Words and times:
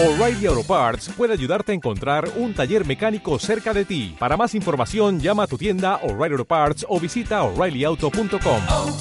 O'Reilly 0.00 0.46
Auto 0.46 0.62
Parts 0.62 1.10
puede 1.16 1.32
ayudarte 1.32 1.72
a 1.72 1.74
encontrar 1.74 2.30
un 2.36 2.54
taller 2.54 2.86
mecánico 2.86 3.36
cerca 3.40 3.74
de 3.74 3.84
ti. 3.84 4.14
Para 4.16 4.36
más 4.36 4.54
información, 4.54 5.18
llama 5.18 5.42
a 5.42 5.46
tu 5.48 5.58
tienda 5.58 5.96
O'Reilly 6.04 6.34
Auto 6.34 6.44
Parts 6.44 6.86
o 6.88 7.00
visita 7.00 7.42
oreillyauto.com. 7.42 8.60
oh, 8.68 8.96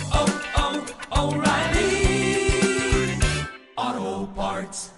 oh, 1.12 1.22
O'Reilly 1.22 2.50
Auto 3.76 4.34
Parts. 4.36 4.94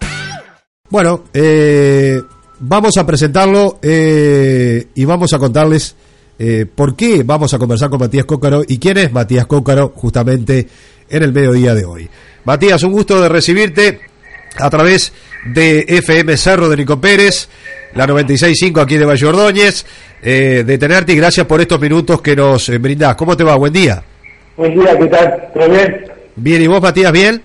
Bueno, 0.88 1.24
eh, 1.34 2.22
vamos 2.60 2.96
a 2.96 3.04
presentarlo 3.04 3.78
eh, 3.82 4.88
y 4.94 5.04
vamos 5.04 5.34
a 5.34 5.38
contarles 5.38 5.96
eh, 6.38 6.64
por 6.74 6.96
qué 6.96 7.24
vamos 7.24 7.52
a 7.52 7.58
conversar 7.58 7.90
con 7.90 8.00
Matías 8.00 8.24
Cócaro 8.24 8.62
y 8.66 8.78
quién 8.78 8.96
es 8.96 9.12
Matías 9.12 9.44
Cócaro 9.44 9.92
justamente 9.94 10.66
en 11.10 11.22
el 11.22 11.34
mediodía 11.34 11.74
de 11.74 11.84
hoy. 11.84 12.08
Matías, 12.46 12.82
un 12.84 12.92
gusto 12.92 13.20
de 13.20 13.28
recibirte 13.28 14.00
a 14.56 14.70
través 14.70 15.12
de 15.46 15.84
FM 15.88 16.36
Cerro 16.36 16.68
de 16.68 16.76
Nico 16.76 17.00
Pérez, 17.00 17.48
la 17.94 18.06
96.5 18.06 18.80
aquí 18.82 18.96
de 18.96 19.04
Valle 19.04 19.26
Ordóñez, 19.26 19.84
eh, 20.22 20.62
de 20.66 20.78
tenerte 20.78 21.12
y 21.12 21.16
gracias 21.16 21.46
por 21.46 21.60
estos 21.60 21.80
minutos 21.80 22.20
que 22.20 22.36
nos 22.36 22.68
eh, 22.68 22.78
brindás. 22.78 23.14
¿Cómo 23.16 23.36
te 23.36 23.44
va? 23.44 23.56
Buen 23.56 23.72
día. 23.72 24.02
Buen 24.56 24.74
día, 24.78 24.98
¿qué 24.98 25.06
tal? 25.06 25.48
¿Todo 25.54 25.68
bien? 25.70 26.04
Bien, 26.36 26.62
¿y 26.62 26.66
vos, 26.66 26.82
Matías, 26.82 27.12
bien? 27.12 27.42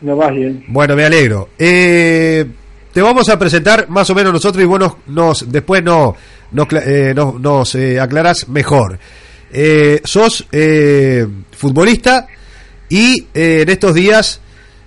No 0.00 0.16
más 0.16 0.30
bien. 0.34 0.64
Bueno, 0.68 0.96
me 0.96 1.04
alegro. 1.04 1.48
Eh, 1.58 2.44
te 2.92 3.00
vamos 3.00 3.28
a 3.28 3.38
presentar 3.38 3.88
más 3.88 4.08
o 4.10 4.14
menos 4.14 4.32
nosotros 4.32 4.62
y 4.62 4.66
vos 4.66 4.78
nos, 4.80 4.92
nos- 5.06 5.50
después 5.52 5.82
no, 5.82 6.16
nos, 6.52 6.66
eh, 6.72 7.12
nos, 7.14 7.40
nos, 7.40 7.74
eh, 7.76 8.00
aclarás 8.00 8.48
mejor. 8.48 8.98
Eh, 9.52 10.00
sos 10.04 10.46
eh, 10.50 11.26
futbolista 11.52 12.26
y 12.88 13.26
en 13.32 13.68
estos 13.68 13.94
días 13.94 14.40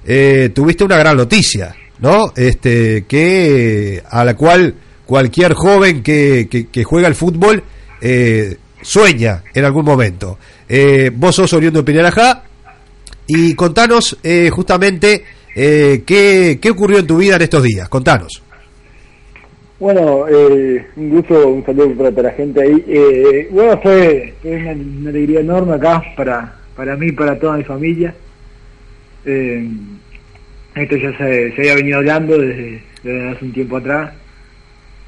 eh, 0.06 0.52
tuviste 0.54 0.84
una 0.84 0.98
gran 0.98 1.18
noticia, 1.18 1.74
¿no? 2.02 2.32
Este, 2.36 3.06
que 3.08 4.02
a 4.10 4.24
la 4.24 4.36
cual 4.36 4.76
cualquier 5.06 5.54
joven 5.54 6.04
que, 6.04 6.48
que, 6.72 6.84
juega 6.84 7.08
al 7.08 7.16
fútbol 7.16 7.64
eh, 8.02 8.58
sueña 8.82 9.44
en 9.54 9.66
algún 9.66 9.86
momento. 9.86 10.38
Eh, 10.68 11.12
vos 11.14 11.36
sos 11.36 11.52
oriundo 11.54 11.80
de 11.80 11.86
Pinarajá, 11.86 12.44
y 13.30 13.54
contanos 13.54 14.18
eh, 14.24 14.50
justamente 14.50 15.24
eh, 15.56 16.02
qué, 16.04 16.58
qué 16.60 16.72
ocurrió 16.72 16.98
en 16.98 17.06
tu 17.08 17.18
vida 17.18 17.36
en 17.36 17.44
estos 17.44 17.62
días. 17.62 17.88
Contanos. 17.88 18.42
Bueno, 19.80 20.28
eh, 20.28 20.88
un 20.96 21.10
gusto, 21.12 21.48
un 21.48 21.64
saludo 21.64 21.94
para 21.96 22.24
la 22.24 22.32
gente 22.32 22.62
ahí. 22.62 23.48
Bueno, 23.52 23.80
fue, 23.82 24.34
una, 24.44 24.72
una 24.72 25.10
alegría 25.12 25.42
enorme 25.42 25.76
acá 25.76 26.04
para, 26.18 26.56
para 26.76 26.98
mí 26.98 27.12
para 27.12 27.38
toda 27.38 27.58
mi 27.58 27.64
familia. 27.64 28.14
Esto 30.80 30.96
ya 30.96 31.18
se, 31.18 31.54
había 31.58 31.76
venido 31.76 31.98
hablando 31.98 32.38
desde, 32.38 32.82
hace 33.30 33.44
un 33.44 33.52
tiempo 33.52 33.76
atrás, 33.76 34.14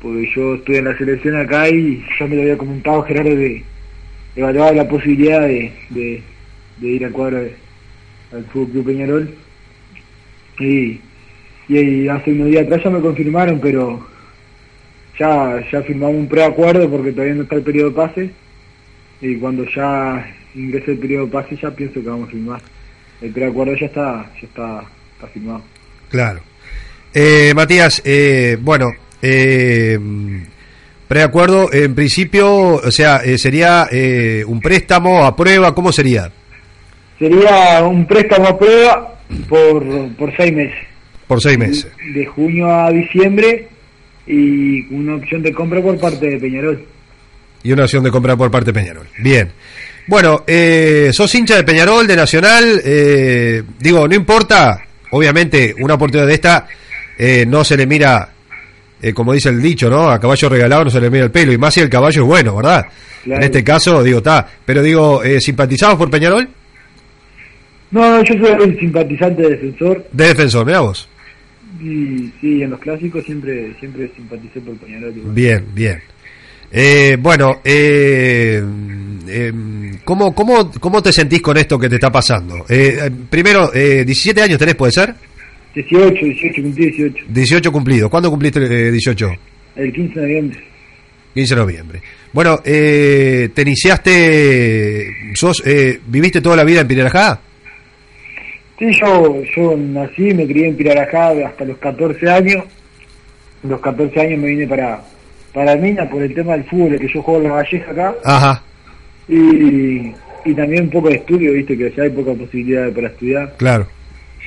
porque 0.01 0.29
yo 0.35 0.55
estuve 0.55 0.79
en 0.79 0.85
la 0.85 0.97
selección 0.97 1.39
acá 1.39 1.69
y 1.69 2.03
ya 2.19 2.27
me 2.27 2.35
lo 2.35 2.41
había 2.41 2.57
comentado 2.57 3.03
Gerardo 3.03 3.33
de 3.33 3.63
evaluar 4.35 4.75
la 4.75 4.89
posibilidad 4.89 5.39
de, 5.39 6.21
ir 6.81 7.05
al 7.05 7.11
cuadro 7.13 7.47
al 8.33 8.43
Fútbol 8.47 8.71
Club 8.71 8.85
Peñarol. 8.85 9.33
Y, 10.59 10.99
hace 12.09 12.33
unos 12.33 12.47
días 12.47 12.65
atrás 12.65 12.83
ya 12.83 12.89
me 12.89 12.99
confirmaron, 12.99 13.61
pero 13.61 14.05
ya, 15.17 15.63
ya 15.71 15.81
firmamos 15.83 16.17
un 16.17 16.27
preacuerdo 16.27 16.89
porque 16.89 17.13
todavía 17.13 17.35
no 17.35 17.43
está 17.43 17.55
el 17.55 17.63
periodo 17.63 17.91
de 17.91 17.95
pase. 17.95 18.31
Y 19.21 19.37
cuando 19.37 19.63
ya 19.73 20.35
ingrese 20.53 20.91
el 20.91 20.97
periodo 20.97 21.27
de 21.27 21.31
pase 21.31 21.55
ya 21.55 21.71
pienso 21.71 22.01
que 22.01 22.09
vamos 22.09 22.27
a 22.27 22.31
firmar. 22.31 22.61
El 23.21 23.31
preacuerdo 23.31 23.73
ya 23.75 23.85
está, 23.85 24.31
ya 24.41 24.47
está, 24.47 24.83
está. 25.27 25.61
Claro. 26.09 26.41
Eh, 27.13 27.53
Matías, 27.55 28.01
eh, 28.05 28.57
bueno, 28.59 28.91
eh, 29.21 29.99
preacuerdo, 31.07 31.71
en 31.73 31.93
principio, 31.93 32.75
o 32.75 32.91
sea, 32.91 33.17
eh, 33.17 33.37
sería 33.37 33.87
eh, 33.91 34.43
un 34.47 34.61
préstamo 34.61 35.25
a 35.25 35.35
prueba, 35.35 35.75
¿cómo 35.75 35.91
sería? 35.91 36.31
Sería 37.19 37.83
un 37.83 38.05
préstamo 38.07 38.47
a 38.47 38.57
prueba 38.57 39.19
por, 39.49 39.83
por 40.15 40.35
seis 40.37 40.53
meses. 40.53 40.87
Por 41.27 41.41
seis 41.41 41.57
meses. 41.57 41.87
De 42.13 42.25
junio 42.25 42.69
a 42.73 42.89
diciembre 42.91 43.67
y 44.25 44.81
una 44.93 45.15
opción 45.15 45.41
de 45.41 45.51
compra 45.53 45.81
por 45.81 45.99
parte 45.99 46.29
de 46.29 46.39
Peñarol. 46.39 46.85
Y 47.63 47.71
una 47.71 47.83
opción 47.83 48.03
de 48.03 48.11
compra 48.11 48.35
por 48.35 48.49
parte 48.49 48.71
de 48.71 48.79
Peñarol. 48.79 49.07
Bien. 49.19 49.51
Bueno, 50.07 50.43
eh, 50.47 51.11
sos 51.13 51.33
hincha 51.35 51.55
de 51.57 51.63
Peñarol, 51.63 52.07
de 52.07 52.15
Nacional, 52.15 52.81
eh, 52.83 53.63
digo, 53.79 54.07
no 54.07 54.15
importa, 54.15 54.81
obviamente, 55.11 55.73
una 55.79 55.93
oportunidad 55.95 56.27
de 56.27 56.33
esta 56.33 56.67
eh, 57.17 57.45
no 57.47 57.63
se 57.63 57.77
le 57.77 57.85
mira, 57.85 58.29
eh, 59.01 59.13
como 59.13 59.33
dice 59.33 59.49
el 59.49 59.61
dicho, 59.61 59.89
¿no? 59.89 60.09
A 60.09 60.19
caballo 60.19 60.49
regalado 60.49 60.85
no 60.85 60.89
se 60.89 60.99
le 61.01 61.09
mira 61.09 61.25
el 61.25 61.31
pelo, 61.31 61.51
y 61.51 61.57
más 61.57 61.73
si 61.73 61.79
el 61.79 61.89
caballo 61.89 62.21
es 62.23 62.27
bueno, 62.27 62.55
¿verdad? 62.55 62.85
Claro. 63.23 63.41
En 63.41 63.45
este 63.45 63.63
caso, 63.63 64.01
digo, 64.03 64.17
está, 64.17 64.47
pero 64.65 64.81
digo, 64.81 65.23
eh, 65.23 65.39
¿simpatizamos 65.39 65.95
por 65.97 66.09
Peñarol? 66.09 66.47
No, 67.91 68.17
no, 68.17 68.23
yo 68.23 68.33
soy 68.35 68.67
un 68.69 68.79
simpatizante 68.79 69.41
defensor 69.49 70.07
De 70.13 70.27
defensor, 70.29 70.65
mira 70.65 70.79
vos. 70.79 71.07
y 71.81 72.31
sí, 72.39 72.63
en 72.63 72.69
los 72.71 72.79
clásicos 72.79 73.23
siempre 73.25 73.73
siempre 73.79 74.09
simpaticé 74.15 74.61
por 74.61 74.75
Peñarol. 74.77 75.15
igual. 75.15 75.33
Bien, 75.33 75.65
bien. 75.73 76.01
Eh, 76.73 77.17
bueno, 77.19 77.59
eh, 77.63 78.63
eh, 79.27 79.53
¿cómo, 80.03 80.33
cómo, 80.33 80.71
¿cómo 80.79 81.01
te 81.01 81.11
sentís 81.11 81.41
con 81.41 81.57
esto 81.57 81.77
que 81.77 81.89
te 81.89 81.95
está 81.95 82.09
pasando? 82.11 82.65
Eh, 82.69 82.97
eh, 83.01 83.11
primero, 83.29 83.73
eh, 83.73 84.03
17 84.05 84.41
años 84.41 84.57
tenés, 84.57 84.75
¿puede 84.75 84.91
ser? 84.93 85.13
18, 85.75 86.25
18, 86.25 86.61
cumplí 86.61 86.85
18. 86.85 87.25
18 87.27 87.71
cumplidos. 87.71 88.09
¿Cuándo 88.09 88.29
cumpliste 88.29 88.59
eh, 88.63 88.91
18? 88.91 89.31
El 89.75 89.93
15 89.93 90.19
de 90.19 90.21
noviembre. 90.21 90.59
15 91.33 91.55
de 91.55 91.61
noviembre. 91.61 92.01
Bueno, 92.33 92.59
eh, 92.63 93.49
te 93.53 93.61
iniciaste, 93.61 95.33
sos, 95.33 95.61
eh, 95.65 95.99
¿viviste 96.07 96.41
toda 96.41 96.55
la 96.55 96.63
vida 96.63 96.81
en 96.81 96.87
Pinarajá? 96.87 97.39
Sí, 98.79 98.87
yo, 98.99 99.41
yo 99.55 99.77
nací, 99.77 100.33
me 100.33 100.47
crié 100.47 100.67
en 100.67 100.75
Pirarajá 100.75 101.29
hasta 101.45 101.65
los 101.65 101.77
14 101.77 102.29
años. 102.29 102.63
A 103.63 103.67
los 103.67 103.79
14 103.79 104.19
años 104.19 104.39
me 104.39 104.47
vine 104.47 104.67
para, 104.67 105.01
para 105.53 105.75
Mina 105.75 106.09
por 106.09 106.21
el 106.21 106.33
tema 106.33 106.53
del 106.53 106.63
fútbol, 106.65 106.97
que 106.99 107.07
yo 107.13 107.21
juego 107.21 107.41
en 107.41 107.47
la 107.47 107.53
Valleja 107.55 107.91
acá. 107.91 108.15
Ajá, 108.23 108.63
Y, 109.27 110.11
y 110.45 110.53
también 110.55 110.83
un 110.83 110.89
poco 110.89 111.09
de 111.09 111.15
estudio, 111.15 111.53
viste, 111.53 111.77
que 111.77 111.85
allá 111.87 112.03
hay 112.03 112.09
poca 112.09 112.33
posibilidad 112.33 112.91
para 112.91 113.07
estudiar. 113.07 113.53
claro. 113.57 113.87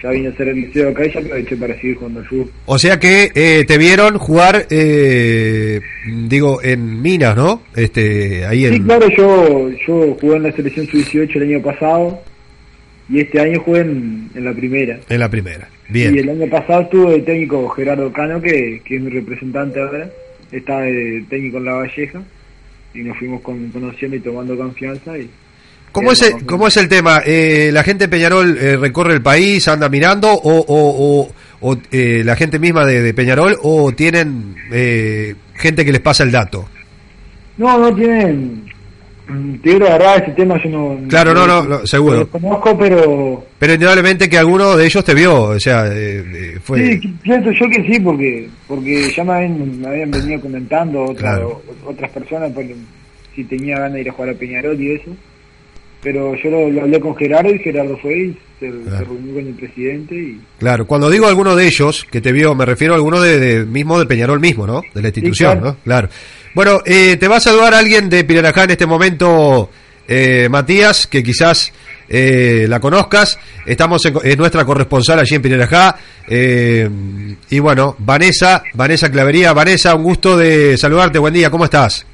Ya 0.03 0.11
vine 0.11 0.29
a 0.29 0.31
hacer 0.33 0.49
el 0.49 0.57
liceo 0.57 0.91
acá 0.91 1.07
y 1.07 1.13
ya 1.15 1.21
aproveché 1.21 1.57
para 1.57 1.75
seguir 1.77 1.97
jugando 1.97 2.21
al 2.21 2.27
fútbol. 2.27 2.51
O 2.67 2.79
sea 2.79 2.99
que 2.99 3.31
eh, 3.35 3.65
te 3.67 3.79
vieron 3.79 4.19
jugar, 4.19 4.67
eh, 4.69 5.81
digo, 6.29 6.63
en 6.63 7.01
Minas, 7.01 7.35
¿no? 7.35 7.63
Este, 7.75 8.45
ahí 8.45 8.67
en... 8.67 8.75
Sí, 8.75 8.81
claro, 8.83 9.09
yo, 9.17 9.71
yo 9.87 10.15
jugué 10.21 10.37
en 10.37 10.43
la 10.43 10.53
selección 10.53 10.87
sub-18 10.89 11.37
el 11.37 11.43
año 11.55 11.63
pasado 11.63 12.21
y 13.09 13.21
este 13.21 13.41
año 13.41 13.61
jugué 13.61 13.81
en, 13.81 14.29
en 14.35 14.45
la 14.45 14.53
primera. 14.53 14.99
En 15.09 15.21
la 15.21 15.31
primera. 15.31 15.69
Y 15.89 15.93
Bien. 15.95 16.19
el 16.19 16.29
año 16.29 16.51
pasado 16.51 16.83
estuvo 16.83 17.11
el 17.13 17.25
técnico 17.25 17.67
Gerardo 17.71 18.13
Cano, 18.13 18.43
que, 18.43 18.83
que 18.85 18.97
es 18.97 19.01
mi 19.01 19.09
representante 19.11 19.81
ahora. 19.81 20.11
Está 20.57 20.81
de 20.81 21.25
técnico 21.29 21.59
en 21.59 21.65
La 21.65 21.73
Valleja. 21.75 22.23
Y 22.95 23.01
nos 23.01 23.19
fuimos 23.19 23.41
con- 23.43 23.69
conociendo 23.71 24.17
y 24.17 24.21
tomando 24.21 24.57
confianza. 24.57 25.19
y 25.19 25.29
¿Cómo 25.91 26.13
es, 26.13 26.23
el, 26.23 26.45
¿Cómo 26.47 26.67
es 26.69 26.77
el 26.77 26.89
tema? 26.89 27.23
Eh, 27.25 27.71
¿La 27.73 27.83
gente 27.85 28.05
de 28.05 28.09
Peñarol 28.09 28.57
eh, 28.59 28.77
recorre 28.77 29.15
el 29.15 29.23
país, 29.23 29.67
anda 29.69 29.89
mirando, 29.89 30.33
o, 30.33 30.59
o, 30.61 30.63
o- 31.23 31.33
o, 31.61 31.79
eh, 31.91 32.23
la 32.25 32.37
gente 32.37 32.59
misma 32.59 32.85
de, 32.85 33.01
de 33.03 33.15
Peñarol, 33.15 33.57
o 33.63 33.93
tienen 33.93 34.55
eh, 34.73 35.35
gente 35.55 35.85
que 35.85 35.93
les 35.93 36.01
pasa 36.01 36.23
el 36.25 36.31
dato? 36.33 36.69
No, 37.57 37.79
no 37.79 37.95
tienen... 37.95 38.65
mm, 39.29 39.55
Te 39.59 39.79
verdad, 39.79 40.23
ese 40.23 40.33
tema 40.33 40.61
yo 40.63 40.71
no... 40.71 41.09
Claro, 41.09 41.33
no, 41.35 41.47
no, 41.47 41.63
no, 41.65 41.87
seguro. 41.87 42.19
Lo 42.21 42.29
conozco, 42.29 42.79
pero... 42.79 43.45
Pero 43.59 43.75
indudablemente 43.75 44.29
que 44.29 44.39
alguno 44.39 44.77
de 44.77 44.87
ellos 44.87 45.05
te 45.05 45.15
vio, 45.15 45.43
o 45.43 45.61
sea, 45.61 45.87
eh, 45.87 46.25
eh, 46.35 46.59
fue... 46.63 46.99
Sí, 47.01 47.15
pienso 47.23 47.51
yo 47.53 47.69
que 47.69 47.83
sí, 47.91 48.01
porque 48.01 48.49
porque 48.69 49.11
ya 49.17 49.25
me 49.25 49.33
habían, 49.33 49.81
me 49.81 49.89
habían 49.89 50.11
venido 50.11 50.41
comentando 50.41 51.05
otra- 51.05 51.33
Claro. 51.37 51.63
o- 51.85 51.91
otras 51.91 52.11
personas 52.11 52.51
por- 52.53 52.65
si 53.35 53.45
tenía 53.45 53.77
ganas 53.79 53.95
de 53.95 54.01
ir 54.03 54.09
a 54.11 54.13
jugar 54.13 54.31
a 54.31 54.35
Peñarol 54.35 54.81
y 54.81 54.93
eso. 54.93 55.11
Pero 56.03 56.35
yo 56.37 56.51
lo, 56.51 56.69
lo 56.69 56.83
hablé 56.83 57.01
con 57.01 57.17
Gerardo 57.17 57.49
y 57.51 57.59
Gerardo 57.61 57.97
fue 57.97 58.19
y 58.19 58.39
se, 58.61 58.71
reunió 58.71 59.35
con 59.35 59.47
el 59.47 59.55
presidente 59.55 60.15
y... 60.15 60.39
Claro, 60.59 60.87
cuando 60.87 61.09
digo 61.09 61.27
alguno 61.27 61.57
de 61.57 61.67
ellos 61.67 62.07
que 62.11 62.21
te 62.21 62.31
vio, 62.31 62.55
me 62.55 62.67
refiero 62.67 62.93
a 62.93 62.97
alguno 62.97 63.21
de, 63.23 63.39
de- 63.39 63.65
mismo 63.65 63.99
de 63.99 64.05
Peñarol 64.05 64.39
mismo, 64.39 64.67
¿no? 64.67 64.83
De 64.95 65.01
la 65.01 65.09
institución, 65.09 65.53
claro. 65.61 65.67
¿no? 65.67 65.77
Claro. 65.83 66.09
Bueno, 66.55 66.81
eh, 66.85 67.17
te 67.17 67.27
va 67.27 67.37
a 67.37 67.41
saludar 67.41 67.75
alguien 67.75 68.09
de 68.09 68.23
Pinarajá 68.23 68.63
en 68.63 68.71
este 68.71 68.87
momento, 68.87 69.71
eh, 70.07 70.49
Matías, 70.49 71.09
que 71.09 71.21
quizás 71.21 71.73
eh, 72.09 72.67
la 72.69 72.79
conozcas. 72.79 73.37
Estamos 73.67 74.03
en, 74.05 74.39
nuestra 74.39 74.65
corresponsal 74.65 75.19
allí 75.19 75.35
en 75.35 75.43
Pinarajá. 75.43 75.97
eh, 76.29 76.89
y 77.51 77.59
bueno, 77.59 77.97
Vanessa, 77.99 78.63
Vanessa 78.75 79.11
Clavería. 79.11 79.53
Vanessa, 79.53 79.97
un 79.97 80.05
gusto 80.05 80.37
de 80.37 80.79
saludarte. 80.79 81.19
Buen 81.19 81.35
día, 81.35 81.51
¿cómo 81.51 81.65
estás? 81.65 82.07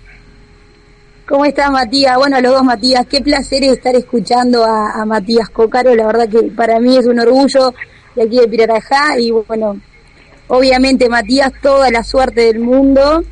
¿Cómo 1.28 1.44
estás, 1.44 1.70
Matías? 1.70 2.16
Bueno, 2.16 2.40
los 2.40 2.52
dos, 2.52 2.64
Matías, 2.64 3.06
qué 3.10 3.20
placer 3.20 3.62
estar 3.64 3.94
escuchando 3.94 4.64
a, 4.64 5.04
Matías 5.04 5.50
Cócaro. 5.50 5.94
La 5.94 6.06
verdad 6.06 6.28
que 6.31 6.44
para 6.44 6.81
mí 6.81 6.96
es 6.96 7.06
un 7.06 7.20
orgullo 7.20 7.75
de 8.16 8.22
aquí 8.22 8.38
de 8.38 8.48
Pirarajá 8.48 9.19
y 9.19 9.31
bueno, 9.31 9.78
obviamente 10.48 11.10
Matías 11.10 11.52
toda 11.60 11.90
la 11.90 12.02
suerte 12.02 12.40
del 12.40 12.58
mundo 12.58 13.22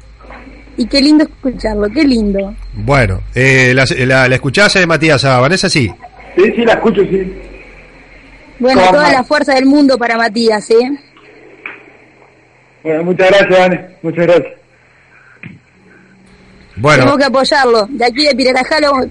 y 0.79 0.87
qué 0.87 1.01
lindo 1.03 1.25
escucharlo, 1.25 1.89
qué 1.91 2.05
lindo. 2.05 2.55
Bueno, 2.73 3.21
eh, 3.35 3.73
la, 3.75 3.85
la, 4.07 4.29
la 4.29 4.35
escuchás, 4.35 4.75
eh, 4.77 4.87
Matías, 4.87 5.23
a 5.27 5.39
Vanessa, 5.41 5.69
sí. 5.69 5.93
Sí, 6.37 6.45
sí, 6.57 6.65
la 6.65 6.73
escucho, 6.75 7.03
sí. 7.03 7.33
Bueno, 8.59 8.81
toda 8.91 9.13
la 9.13 9.23
fuerza 9.25 9.55
del 9.55 9.67
mundo 9.67 9.99
para 9.99 10.17
Matías, 10.17 10.71
¿eh? 10.71 10.91
Bueno, 12.83 13.05
muchas 13.05 13.29
gracias, 13.29 13.59
Vane. 13.59 13.81
Muchas 14.03 14.27
gracias. 14.27 14.53
Bueno, 16.77 16.99
Tenemos 17.01 17.19
que 17.19 17.25
apoyarlo. 17.25 17.87
De 17.91 18.05
aquí 18.05 18.25
de 18.25 18.35
Pirarajá, 18.37 18.81
lo- 18.81 19.09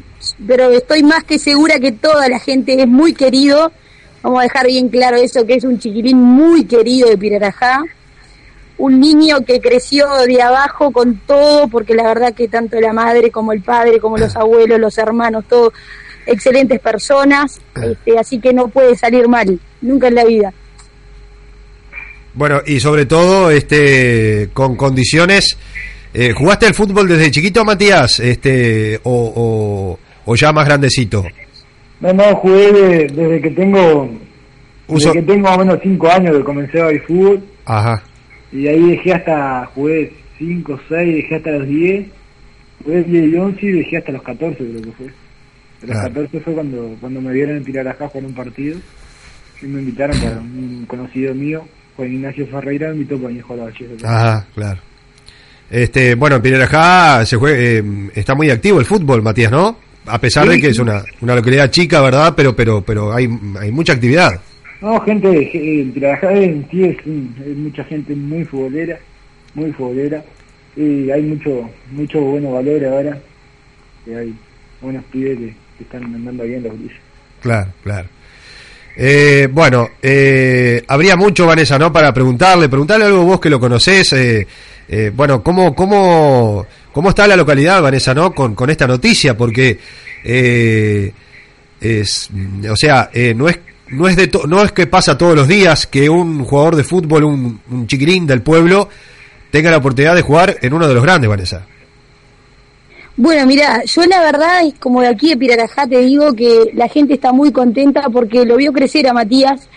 pero 0.47 0.71
estoy 0.71 1.03
más 1.03 1.23
que 1.25 1.37
segura 1.37 1.79
que 1.79 1.91
toda 1.91 2.29
la 2.29 2.39
gente 2.39 2.81
es 2.81 2.87
muy 2.87 3.13
querido. 3.13 3.71
Vamos 4.23 4.39
a 4.39 4.43
dejar 4.43 4.67
bien 4.67 4.89
claro 4.89 5.17
eso, 5.17 5.45
que 5.45 5.55
es 5.55 5.63
un 5.63 5.77
chiquilín 5.79 6.17
muy 6.17 6.65
querido 6.65 7.09
de 7.09 7.17
Pirarajá. 7.17 7.81
Un 8.79 8.99
niño 8.99 9.37
que 9.45 9.59
creció 9.59 10.05
de 10.27 10.41
abajo 10.41 10.91
con 10.91 11.17
todo, 11.25 11.67
porque 11.67 11.95
la 11.95 12.03
verdad 12.03 12.33
que 12.33 12.47
tanto 12.47 12.79
la 12.79 12.93
madre 12.93 13.31
como 13.31 13.51
el 13.53 13.61
padre, 13.61 13.99
como 13.99 14.17
los 14.17 14.35
abuelos, 14.35 14.79
los 14.79 14.97
hermanos, 14.99 15.45
todos 15.49 15.73
excelentes 16.27 16.79
personas. 16.79 17.59
Este, 17.81 18.19
así 18.19 18.39
que 18.39 18.53
no 18.53 18.67
puede 18.67 18.95
salir 18.95 19.27
mal, 19.27 19.59
nunca 19.81 20.07
en 20.09 20.15
la 20.15 20.25
vida. 20.25 20.53
bueno, 22.33 22.61
y 22.65 22.79
sobre 22.79 23.05
todo, 23.05 23.49
este, 23.49 24.49
con 24.53 24.75
condiciones. 24.75 25.57
eh, 26.13 26.33
¿Jugaste 26.33 26.67
al 26.67 26.73
fútbol 26.75 27.07
desde 27.07 27.31
chiquito, 27.31 27.65
Matías? 27.65 28.19
Este, 28.19 28.99
o, 29.03 29.33
o, 29.35 29.99
o 30.31 30.35
ya 30.35 30.51
más 30.51 30.65
grandecito? 30.65 31.25
No, 31.99 32.13
no, 32.13 32.35
jugué 32.35 32.71
de- 32.71 33.07
desde 33.07 33.41
que 33.41 33.49
tengo 33.51 34.07
Uso- 34.87 35.09
desde 35.09 35.19
que 35.21 35.25
tengo 35.33 35.47
más 35.47 35.55
o 35.57 35.59
menos 35.61 35.79
5 35.81 36.07
años 36.11 36.37
que 36.37 36.43
comencé 36.43 36.79
a 36.79 36.85
ver 36.85 37.01
fútbol 37.07 37.43
Ajá. 37.65 38.03
Y 38.51 38.67
ahí 38.67 38.91
dejé 38.91 39.13
hasta, 39.13 39.65
jugué 39.73 40.11
5, 40.37 40.79
6, 40.89 41.15
dejé 41.15 41.35
hasta 41.35 41.51
los 41.51 41.67
10, 41.67 42.05
jugué 42.83 43.03
10 43.03 43.33
y 43.33 43.35
11 43.37 43.65
y 43.65 43.71
dejé 43.71 43.97
hasta 43.97 44.11
los 44.11 44.23
14 44.23 44.55
creo 44.57 44.81
que 44.81 44.91
fue. 44.91 45.05
De 45.07 45.87
los 45.87 45.97
Claro. 45.97 46.07
14 46.13 46.39
fue 46.41 46.53
cuando, 46.53 46.95
cuando 46.99 47.21
me 47.21 47.33
vieron 47.33 47.57
en 47.57 47.63
Pirarajá 47.63 48.07
jugar 48.07 48.25
un 48.25 48.33
partido 48.33 48.77
y 49.61 49.65
me 49.65 49.79
invitaron 49.81 50.19
para 50.19 50.37
un 50.39 50.85
conocido 50.87 51.33
mío, 51.35 51.67
Juan 51.95 52.13
Ignacio 52.13 52.47
Ferreira, 52.47 52.89
me 52.89 52.95
invitó 52.95 53.17
para 53.19 53.33
ir 53.33 53.39
a 53.41 53.43
jugar 53.43 53.69
a. 54.03 54.07
Ajá, 54.07 54.47
claro. 54.55 54.79
Este, 55.69 56.15
bueno, 56.15 56.37
en 56.37 56.41
Pirarajá 56.41 57.25
se 57.25 57.35
juega, 57.35 57.57
eh, 57.59 57.83
está 58.15 58.35
muy 58.35 58.49
activo 58.49 58.79
el 58.79 58.85
fútbol, 58.85 59.21
Matías, 59.21 59.51
¿no? 59.51 59.77
A 60.05 60.19
pesar 60.21 60.45
Sí, 60.45 60.51
de 60.51 60.61
que 60.61 60.67
es 60.69 60.79
una, 60.79 61.03
una 61.19 61.35
localidad 61.35 61.69
chica, 61.69 61.99
¿verdad? 62.01 62.33
Pero, 62.37 62.55
pero, 62.55 62.81
pero 62.81 63.13
hay, 63.13 63.27
hay 63.59 63.71
mucha 63.71 63.93
actividad. 63.93 64.39
No, 64.81 64.99
gente, 65.01 65.29
eh, 65.53 65.89
Pirarajá 65.93 66.33
en 66.33 66.67
sí 66.69 66.83
es, 66.83 66.97
mucha 67.57 67.83
gente 67.83 68.15
muy 68.15 68.45
futbolera, 68.45 68.99
muy 69.55 69.71
futbolera, 69.71 70.23
y 70.75 71.09
hay 71.09 71.23
mucho 71.23 71.69
mucho 71.91 72.21
bueno 72.21 72.51
valor 72.51 72.85
ahora, 72.85 73.17
que 74.05 74.15
hay 74.15 74.35
buenos 74.81 75.03
pibes 75.05 75.37
que, 75.37 75.55
que 75.77 75.83
están 75.83 76.03
andando 76.03 76.43
bien 76.43 76.63
los 76.63 76.77
grises. 76.77 76.97
Claro, 77.41 77.71
claro. 77.83 78.07
Eh, 78.99 79.47
bueno, 79.51 79.91
eh, 80.01 80.83
habría 80.87 81.15
mucho, 81.15 81.45
Vanessa, 81.45 81.77
¿no? 81.77 81.93
Para 81.93 82.11
preguntarle, 82.11 82.67
preguntarle 82.67 83.05
algo 83.05 83.25
vos 83.25 83.39
que 83.39 83.49
lo 83.49 83.59
conocés. 83.59 84.11
eh, 84.13 84.47
eh, 84.89 85.11
bueno, 85.15 85.43
¿cómo, 85.43 85.75
cómo, 85.75 86.65
¿cómo 86.91 87.09
está 87.09 87.27
la 87.27 87.35
localidad, 87.35 87.81
Vanessa, 87.81 88.13
¿no? 88.15 88.33
Con, 88.33 88.55
con 88.55 88.69
esta 88.69 88.87
noticia, 88.87 89.37
porque, 89.37 89.77
eh, 90.23 91.11
es, 91.79 92.29
o 92.69 92.75
sea, 92.75 93.11
no 93.35 93.47
es 93.47 93.59
no 93.89 94.07
es 94.07 94.15
de 94.15 94.27
to- 94.27 94.47
no 94.47 94.63
es 94.63 94.71
que 94.71 94.87
pasa 94.87 95.17
todos 95.17 95.35
los 95.35 95.47
días 95.47 95.87
que 95.87 96.09
un 96.09 96.43
jugador 96.43 96.75
de 96.75 96.83
fútbol, 96.83 97.23
un, 97.23 97.59
un 97.71 97.87
chiquirín 97.87 98.25
del 98.27 98.41
pueblo, 98.41 98.89
tenga 99.51 99.71
la 99.71 99.77
oportunidad 99.77 100.15
de 100.15 100.21
jugar 100.21 100.57
en 100.61 100.73
uno 100.73 100.87
de 100.87 100.93
los 100.93 101.03
grandes, 101.03 101.29
Vanessa. 101.29 101.65
Bueno, 103.15 103.47
mira, 103.47 103.83
yo 103.85 104.03
la 104.05 104.21
verdad 104.21 104.65
es 104.67 104.75
como 104.79 105.01
de 105.01 105.07
aquí 105.07 105.29
de 105.29 105.37
Pirarajá 105.37 105.87
te 105.87 105.99
digo 106.01 106.33
que 106.33 106.71
la 106.75 106.87
gente 106.87 107.15
está 107.15 107.33
muy 107.33 107.51
contenta 107.51 108.03
porque 108.11 108.45
lo 108.45 108.57
vio 108.57 108.71
crecer 108.71 109.07
a 109.07 109.13
Matías. 109.13 109.67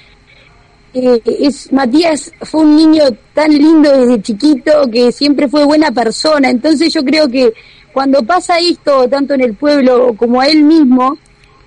Eh, 0.92 1.22
es 1.40 1.72
Matías 1.72 2.32
fue 2.42 2.62
un 2.62 2.76
niño 2.76 3.04
tan 3.32 3.50
lindo 3.52 3.96
desde 3.96 4.20
chiquito 4.20 4.90
que 4.92 5.10
siempre 5.12 5.48
fue 5.48 5.64
buena 5.64 5.90
persona. 5.90 6.50
Entonces 6.50 6.92
yo 6.92 7.02
creo 7.02 7.28
que 7.28 7.52
cuando 7.94 8.22
pasa 8.24 8.58
esto, 8.58 9.08
tanto 9.08 9.32
en 9.34 9.40
el 9.40 9.54
pueblo 9.54 10.14
como 10.18 10.40
a 10.40 10.46
él 10.46 10.62
mismo, 10.62 11.16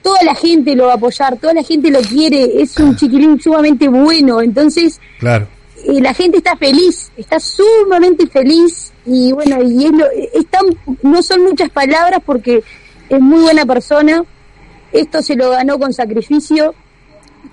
toda 0.03 0.21
la 0.23 0.35
gente 0.35 0.75
lo 0.75 0.85
va 0.87 0.91
a 0.91 0.95
apoyar, 0.95 1.37
toda 1.37 1.53
la 1.53 1.63
gente 1.63 1.89
lo 1.89 2.01
quiere. 2.01 2.61
Es 2.61 2.77
un 2.77 2.95
chiquilín 2.95 3.39
sumamente 3.41 3.87
bueno. 3.87 4.41
Entonces 4.41 4.99
Claro. 5.19 5.47
eh, 5.87 5.99
la 6.01 6.13
gente 6.13 6.37
está 6.37 6.55
feliz, 6.57 7.11
está 7.17 7.39
sumamente 7.39 8.27
feliz 8.27 8.91
y 9.05 9.31
bueno, 9.31 9.61
y 9.63 9.85
es 9.85 9.91
lo, 9.91 10.05
es 10.11 10.45
tan- 10.47 10.77
no 11.01 11.21
son 11.23 11.43
muchas 11.43 11.69
palabras 11.69 12.19
porque 12.25 12.63
es 13.09 13.19
muy 13.19 13.41
buena 13.41 13.65
persona, 13.65 14.23
esto 14.91 15.21
se 15.21 15.35
lo 15.35 15.49
ganó 15.49 15.77
con 15.79 15.91
sacrificio, 15.93 16.73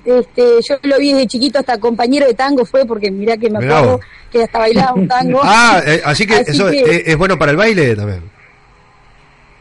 este, 0.04 0.42
yo 0.68 0.76
lo 0.82 0.98
vi 0.98 1.12
desde 1.12 1.26
chiquito 1.26 1.58
hasta 1.58 1.78
compañero 1.78 2.26
de 2.26 2.34
tango 2.34 2.64
fue 2.64 2.84
porque 2.86 3.10
mirá 3.10 3.36
que 3.36 3.50
me 3.50 3.58
Mirá 3.58 3.78
acuerdo 3.78 3.96
vos. 3.98 4.06
que 4.30 4.42
hasta 4.44 4.58
bailaba 4.58 4.94
un 4.94 5.08
tango. 5.08 5.40
Ah, 5.44 5.82
eh, 5.84 6.00
así 6.04 6.26
que 6.26 6.34
Así 6.36 6.52
eso 6.52 6.70
que- 6.70 6.80
eh, 6.80 7.02
es 7.06 7.16
bueno 7.18 7.38
para 7.38 7.50
el 7.50 7.56
baile 7.56 7.96
también. 7.96 8.22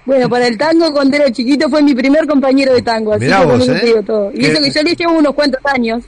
Bueno, 0.10 0.28
para 0.28 0.48
el 0.48 0.58
tango 0.58 0.92
cuando 0.92 1.16
era 1.18 1.32
chiquito 1.32 1.70
fue 1.70 1.84
mi 1.84 1.94
primer 1.94 2.26
compañero 2.26 2.74
de 2.74 2.82
tango, 2.82 3.14
así 3.14 3.26
Mirá 3.26 3.42
que 3.42 3.46
con 3.46 3.60
vos, 3.60 3.70
¿eh? 3.70 4.04
todo. 4.06 4.32
Y 4.34 4.46
eso 4.46 4.60
que 4.62 4.72
yo 4.72 4.82
le 4.82 4.96
llevo 4.96 5.14
unos 5.20 5.36
cuantos 5.36 5.62
años. 5.66 6.04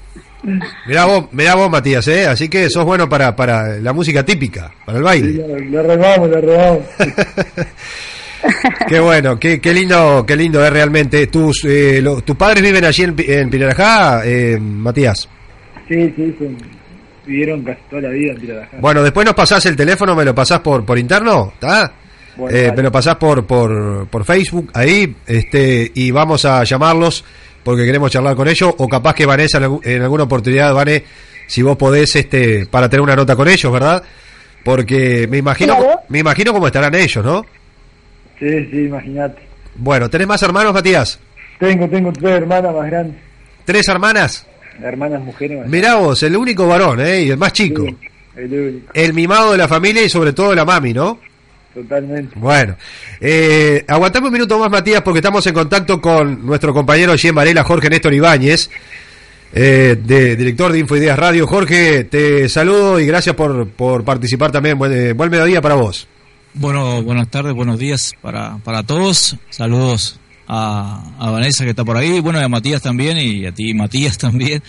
Mirá 0.88 1.06
vos, 1.06 1.26
mirá 1.32 1.54
vos, 1.54 1.70
Matías, 1.70 2.08
¿eh? 2.08 2.26
Así 2.26 2.50
que 2.50 2.68
sos 2.72 2.84
bueno 2.84 3.08
para, 3.08 3.36
para 3.36 3.78
la 3.78 3.94
música 3.94 4.26
típica, 4.26 4.72
para 4.86 4.98
el 4.98 5.04
baile. 5.04 5.34
lo, 5.34 5.60
lo 5.60 5.84
remamos, 5.84 6.30
lo 6.30 6.42
remamos. 6.42 6.80
qué 8.88 9.00
bueno, 9.00 9.38
qué, 9.40 9.62
qué 9.62 9.72
lindo, 9.74 10.26
qué 10.26 10.36
lindo 10.36 10.66
es 10.66 10.72
realmente. 10.74 11.28
¿Tus, 11.28 11.64
eh, 11.66 12.02
lo- 12.02 12.22
¿Tus 12.22 12.36
padres 12.36 12.64
viven 12.64 12.84
allí 12.86 13.04
en, 13.04 13.16
Pi- 13.16 13.32
en 13.32 13.50
Pirarajá, 13.52 14.22
eh, 14.26 14.58
Matías? 14.60 15.30
Sí, 15.88 16.12
sí, 16.16 16.36
son- 16.40 16.58
vivieron 17.26 17.64
casi 17.64 17.80
toda 17.90 18.02
la 18.02 18.10
vida 18.10 18.32
en 18.34 18.40
Pirarajá. 18.42 18.78
Bueno, 18.80 19.04
después 19.04 19.26
nos 19.26 19.36
pasás 19.36 19.64
el 19.68 19.76
teléfono, 19.76 20.16
me 20.16 20.26
lo 20.26 20.34
pasás 20.34 20.60
por, 20.62 20.84
por 20.84 20.98
interno, 20.98 21.52
¿está? 21.54 21.94
Bueno, 22.42 22.58
Eh, 22.58 22.74
lo 22.76 22.92
pasás 22.92 23.16
por, 23.18 23.46
por, 23.46 24.08
por 24.08 24.26
Facebook, 24.26 24.72
ahí, 24.74 25.16
este, 25.28 25.92
y 25.94 26.10
vamos 26.12 26.44
a 26.46 26.64
llamarlos 26.64 27.24
porque 27.64 27.86
queremos 27.86 28.10
charlar 28.12 28.36
con 28.36 28.48
ellos, 28.48 28.74
o 28.78 28.88
capaz 28.88 29.14
que 29.14 29.26
Vanessa 29.26 29.60
en, 29.60 29.66
algu- 29.66 29.82
en 29.86 30.02
alguna 30.02 30.24
oportunidad, 30.24 30.74
Vane, 30.74 31.04
si 31.48 31.62
vos 31.62 31.78
podés, 31.78 32.16
este, 32.16 32.66
para 32.66 32.90
tener 32.90 33.02
una 33.02 33.16
nota 33.16 33.36
con 33.36 33.48
ellos, 33.48 33.72
¿verdad? 33.72 34.02
Porque 34.64 35.28
me 35.30 35.38
imagino, 35.38 35.76
Claro. 35.78 36.00
me 36.10 36.20
imagino 36.20 36.54
cómo 36.54 36.66
estarán 36.68 36.96
ellos, 36.96 37.24
¿no? 37.24 37.46
Sí, 38.40 38.48
sí, 38.72 38.78
imagínate. 38.86 39.42
Bueno, 39.76 40.10
¿tenés 40.10 40.28
más 40.28 40.42
hermanos, 40.42 40.74
Matías? 40.74 41.20
Tengo, 41.60 41.88
tengo 41.88 42.12
tres 42.12 42.32
hermanas 42.32 42.74
más 42.74 42.88
grandes, 42.88 43.16
¿Tres 43.66 43.88
hermanas? 43.88 44.48
hermanas 44.84 45.22
mujeres 45.22 45.60
más 45.60 45.68
Mirá 45.68 45.96
vos, 45.96 46.24
el 46.24 46.36
único 46.36 46.68
varón, 46.68 47.00
¿eh? 47.02 47.22
Y 47.22 47.30
el 47.30 47.38
más 47.38 47.54
chico. 47.54 47.84
Sí, 47.86 47.96
el 48.38 48.52
único, 48.54 48.92
El 48.96 49.14
mimado 49.14 49.52
de 49.52 49.60
la 49.60 49.68
familia 49.68 50.02
y 50.04 50.10
sobre 50.10 50.34
todo 50.34 50.56
la 50.56 50.66
mami, 50.66 50.94
¿no? 50.94 51.20
Totalmente. 51.74 52.38
Bueno, 52.38 52.76
eh, 53.20 53.84
aguantame 53.88 54.28
un 54.28 54.34
minuto 54.34 54.58
más, 54.60 54.70
Matías, 54.70 55.02
porque 55.02 55.20
estamos 55.20 55.46
en 55.48 55.54
contacto 55.54 56.02
con 56.02 56.46
nuestro 56.46 56.74
compañero 56.74 57.12
allí 57.12 57.28
en 57.28 57.36
Varela, 57.36 57.64
Jorge 57.64 57.90
Néstor 57.90 58.14
Ibáñez, 58.14 58.70
eh, 59.54 59.98
de, 60.04 60.36
director 60.36 60.72
de 60.72 60.80
Infoideas 60.80 61.18
Radio. 61.18 61.48
Jorge, 61.48 62.06
te 62.06 62.48
saludo 62.50 63.00
y 63.00 63.06
gracias 63.06 63.36
por, 63.36 63.70
por 63.70 64.04
participar 64.04 64.52
también. 64.52 64.78
Buen, 64.78 64.92
eh, 64.92 65.14
buen 65.14 65.30
mediodía 65.30 65.62
para 65.62 65.76
vos. 65.76 66.08
Bueno, 66.54 67.02
buenas 67.04 67.30
tardes, 67.30 67.54
buenos 67.54 67.80
días 67.80 68.14
para, 68.22 68.58
para 68.58 68.84
todos. 68.84 69.38
Saludos 69.50 70.20
a, 70.48 71.04
a 71.18 71.32
Vanessa 71.32 71.64
que 71.64 71.70
está 71.70 71.86
por 71.86 71.98
ahí, 71.98 72.20
bueno, 72.20 72.42
y 72.42 72.44
a 72.44 72.50
Matías 72.50 72.82
también 72.82 73.18
y 73.18 73.46
a 73.46 73.52
ti, 73.52 73.74
Matías 73.74 74.18
también. 74.20 74.62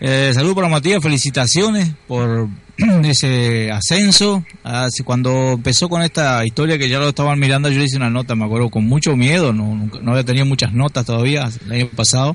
Eh, 0.00 0.30
saludos 0.32 0.54
para 0.54 0.68
Matías, 0.68 1.02
felicitaciones 1.02 1.90
por 2.06 2.48
ese 3.04 3.70
ascenso. 3.72 4.44
Así, 4.62 5.02
cuando 5.02 5.52
empezó 5.54 5.88
con 5.88 6.02
esta 6.02 6.44
historia 6.46 6.78
que 6.78 6.88
ya 6.88 6.98
lo 7.00 7.08
estaban 7.08 7.38
mirando, 7.40 7.68
yo 7.68 7.78
le 7.78 7.86
hice 7.86 7.96
una 7.96 8.08
nota, 8.10 8.36
me 8.36 8.44
acuerdo, 8.44 8.68
con 8.70 8.84
mucho 8.86 9.16
miedo, 9.16 9.52
no, 9.52 9.74
nunca- 9.74 9.98
no 10.00 10.12
había 10.12 10.22
tenido 10.24 10.46
muchas 10.46 10.72
notas 10.72 11.04
todavía 11.04 11.48
el 11.66 11.72
año 11.72 11.88
pasado 11.88 12.34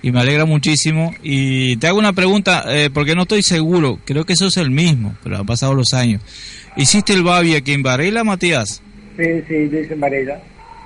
y 0.00 0.12
me 0.12 0.20
alegra 0.20 0.44
muchísimo. 0.44 1.12
Y 1.24 1.76
te 1.78 1.88
hago 1.88 1.98
una 1.98 2.12
pregunta, 2.12 2.64
eh, 2.68 2.88
porque 2.94 3.16
no 3.16 3.22
estoy 3.22 3.42
seguro, 3.42 3.98
creo 4.04 4.24
que 4.24 4.34
eso 4.34 4.46
es 4.46 4.56
el 4.56 4.70
mismo, 4.70 5.16
pero 5.24 5.38
han 5.38 5.46
pasado 5.46 5.74
los 5.74 5.94
años. 5.94 6.22
¿Hiciste 6.76 7.12
el 7.14 7.24
Babi 7.24 7.54
aquí 7.56 7.72
en 7.72 7.82
Varela, 7.82 8.22
Matías? 8.22 8.80
Sí, 9.16 9.24
sí, 9.48 9.54
dicen 9.68 9.98
Varela. 10.00 10.40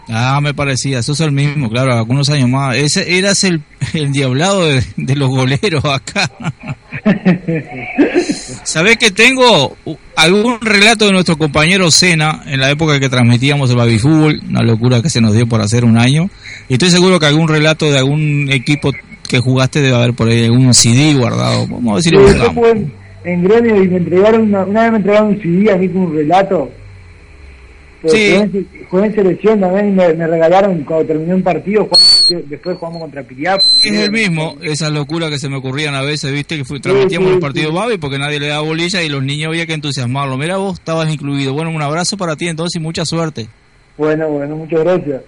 Ah, 0.09 0.41
me 0.41 0.55
parecía, 0.55 1.01
eso 1.01 1.13
es 1.13 1.21
el 1.21 1.33
mismo, 1.33 1.69
claro, 1.69 1.93
algunos 1.93 2.31
años 2.31 2.49
más. 2.49 2.77
Ese 2.77 3.19
eras 3.19 3.43
el, 3.45 3.63
el 3.93 4.13
diablado 4.13 4.65
de, 4.67 4.83
de 4.97 5.17
los 5.17 5.29
goleros 5.29 5.85
acá. 5.85 6.31
¿Sabés 8.63 8.99
que 8.99 9.11
tengo 9.11 9.77
algún 10.15 10.61
relato 10.61 11.07
de 11.07 11.13
nuestro 11.13 11.37
compañero 11.37 11.91
Sena 11.91 12.43
en 12.47 12.61
la 12.61 12.71
época 12.71 13.01
que 13.01 13.09
transmitíamos 13.09 13.71
el 13.71 13.77
baby 13.77 13.99
fútbol, 13.99 14.41
una 14.49 14.63
locura 14.63 15.03
que 15.03 15.11
se 15.11 15.21
nos 15.21 15.35
dio 15.35 15.47
por 15.47 15.61
hacer 15.61 15.85
un 15.85 15.99
año? 15.99 16.31
Y 16.69 16.75
estoy 16.75 16.91
seguro 16.91 17.19
que 17.19 17.27
algún 17.27 17.49
relato 17.49 17.91
de 17.91 17.99
algún 17.99 18.49
equipo 18.51 18.93
que 19.29 19.41
jugaste 19.41 19.81
debe 19.81 19.97
haber 19.97 20.15
por 20.15 20.29
ahí 20.29 20.45
algún 20.45 20.73
CD 20.73 21.15
guardado. 21.15 21.67
Vamos 21.67 21.99
a 21.99 22.03
si 22.03 22.11
Sí, 22.11 22.17
en 23.25 23.43
gremio 23.43 23.83
y 23.83 23.89
me 23.89 23.97
entregaron 23.97 24.43
una, 24.43 24.65
una 24.65 24.83
vez 24.83 24.91
me 24.93 24.97
entregaron 24.99 25.29
un 25.31 25.43
CD 25.43 25.73
a 25.73 25.77
mí 25.77 25.89
con 25.89 26.03
un 26.03 26.15
relato. 26.15 26.71
Pero 28.07 28.49
Sí. 28.53 28.67
Jugué, 28.89 29.07
en, 29.07 29.15
selección 29.15 29.61
también 29.61 29.89
y 29.89 29.93
me, 29.93 30.15
me 30.15 30.27
regalaron 30.27 30.85
cuando 30.85 31.07
terminé 31.07 31.35
un 31.35 31.43
partido, 31.43 31.89
después 32.47 32.77
jugamos 32.79 33.01
contra 33.03 33.23
Piriap. 33.23 33.59
Es 33.61 33.85
el 33.85 34.13
mismo, 34.13 34.57
esas 34.63 34.93
locuras 34.93 35.31
que 35.31 35.39
se 35.39 35.49
me 35.49 35.57
ocurrían 35.57 35.95
a 35.95 36.03
veces, 36.03 36.33
viste, 36.33 36.57
que 36.57 36.65
fue, 36.65 36.79
transmitíamos 36.81 37.29
sí, 37.29 37.33
los 37.35 37.41
partidos 37.41 37.71
sí. 37.71 37.77
Babi 37.77 37.99
porque 37.99 38.19
nadie 38.19 38.39
le 38.39 38.49
daba 38.49 38.63
bolilla 38.63 39.03
y 39.03 39.09
los 39.09 39.23
niños 39.23 39.49
había 39.49 39.67
que 39.67 39.75
entusiasmarlo. 39.75 40.37
Mira, 40.37 40.57
vos 40.57 40.79
estabas 40.79 41.13
incluido. 41.13 41.53
Bueno, 41.53 41.71
un 41.71 41.83
abrazo 41.83 42.17
para 42.17 42.37
ti 42.37 42.49
entonces 42.49 42.81
y 42.81 42.83
mucha 42.83 43.05
suerte. 43.05 43.49
Bueno, 43.97 44.29
bueno, 44.29 44.57
muchas 44.57 44.81
gracias. 44.85 45.23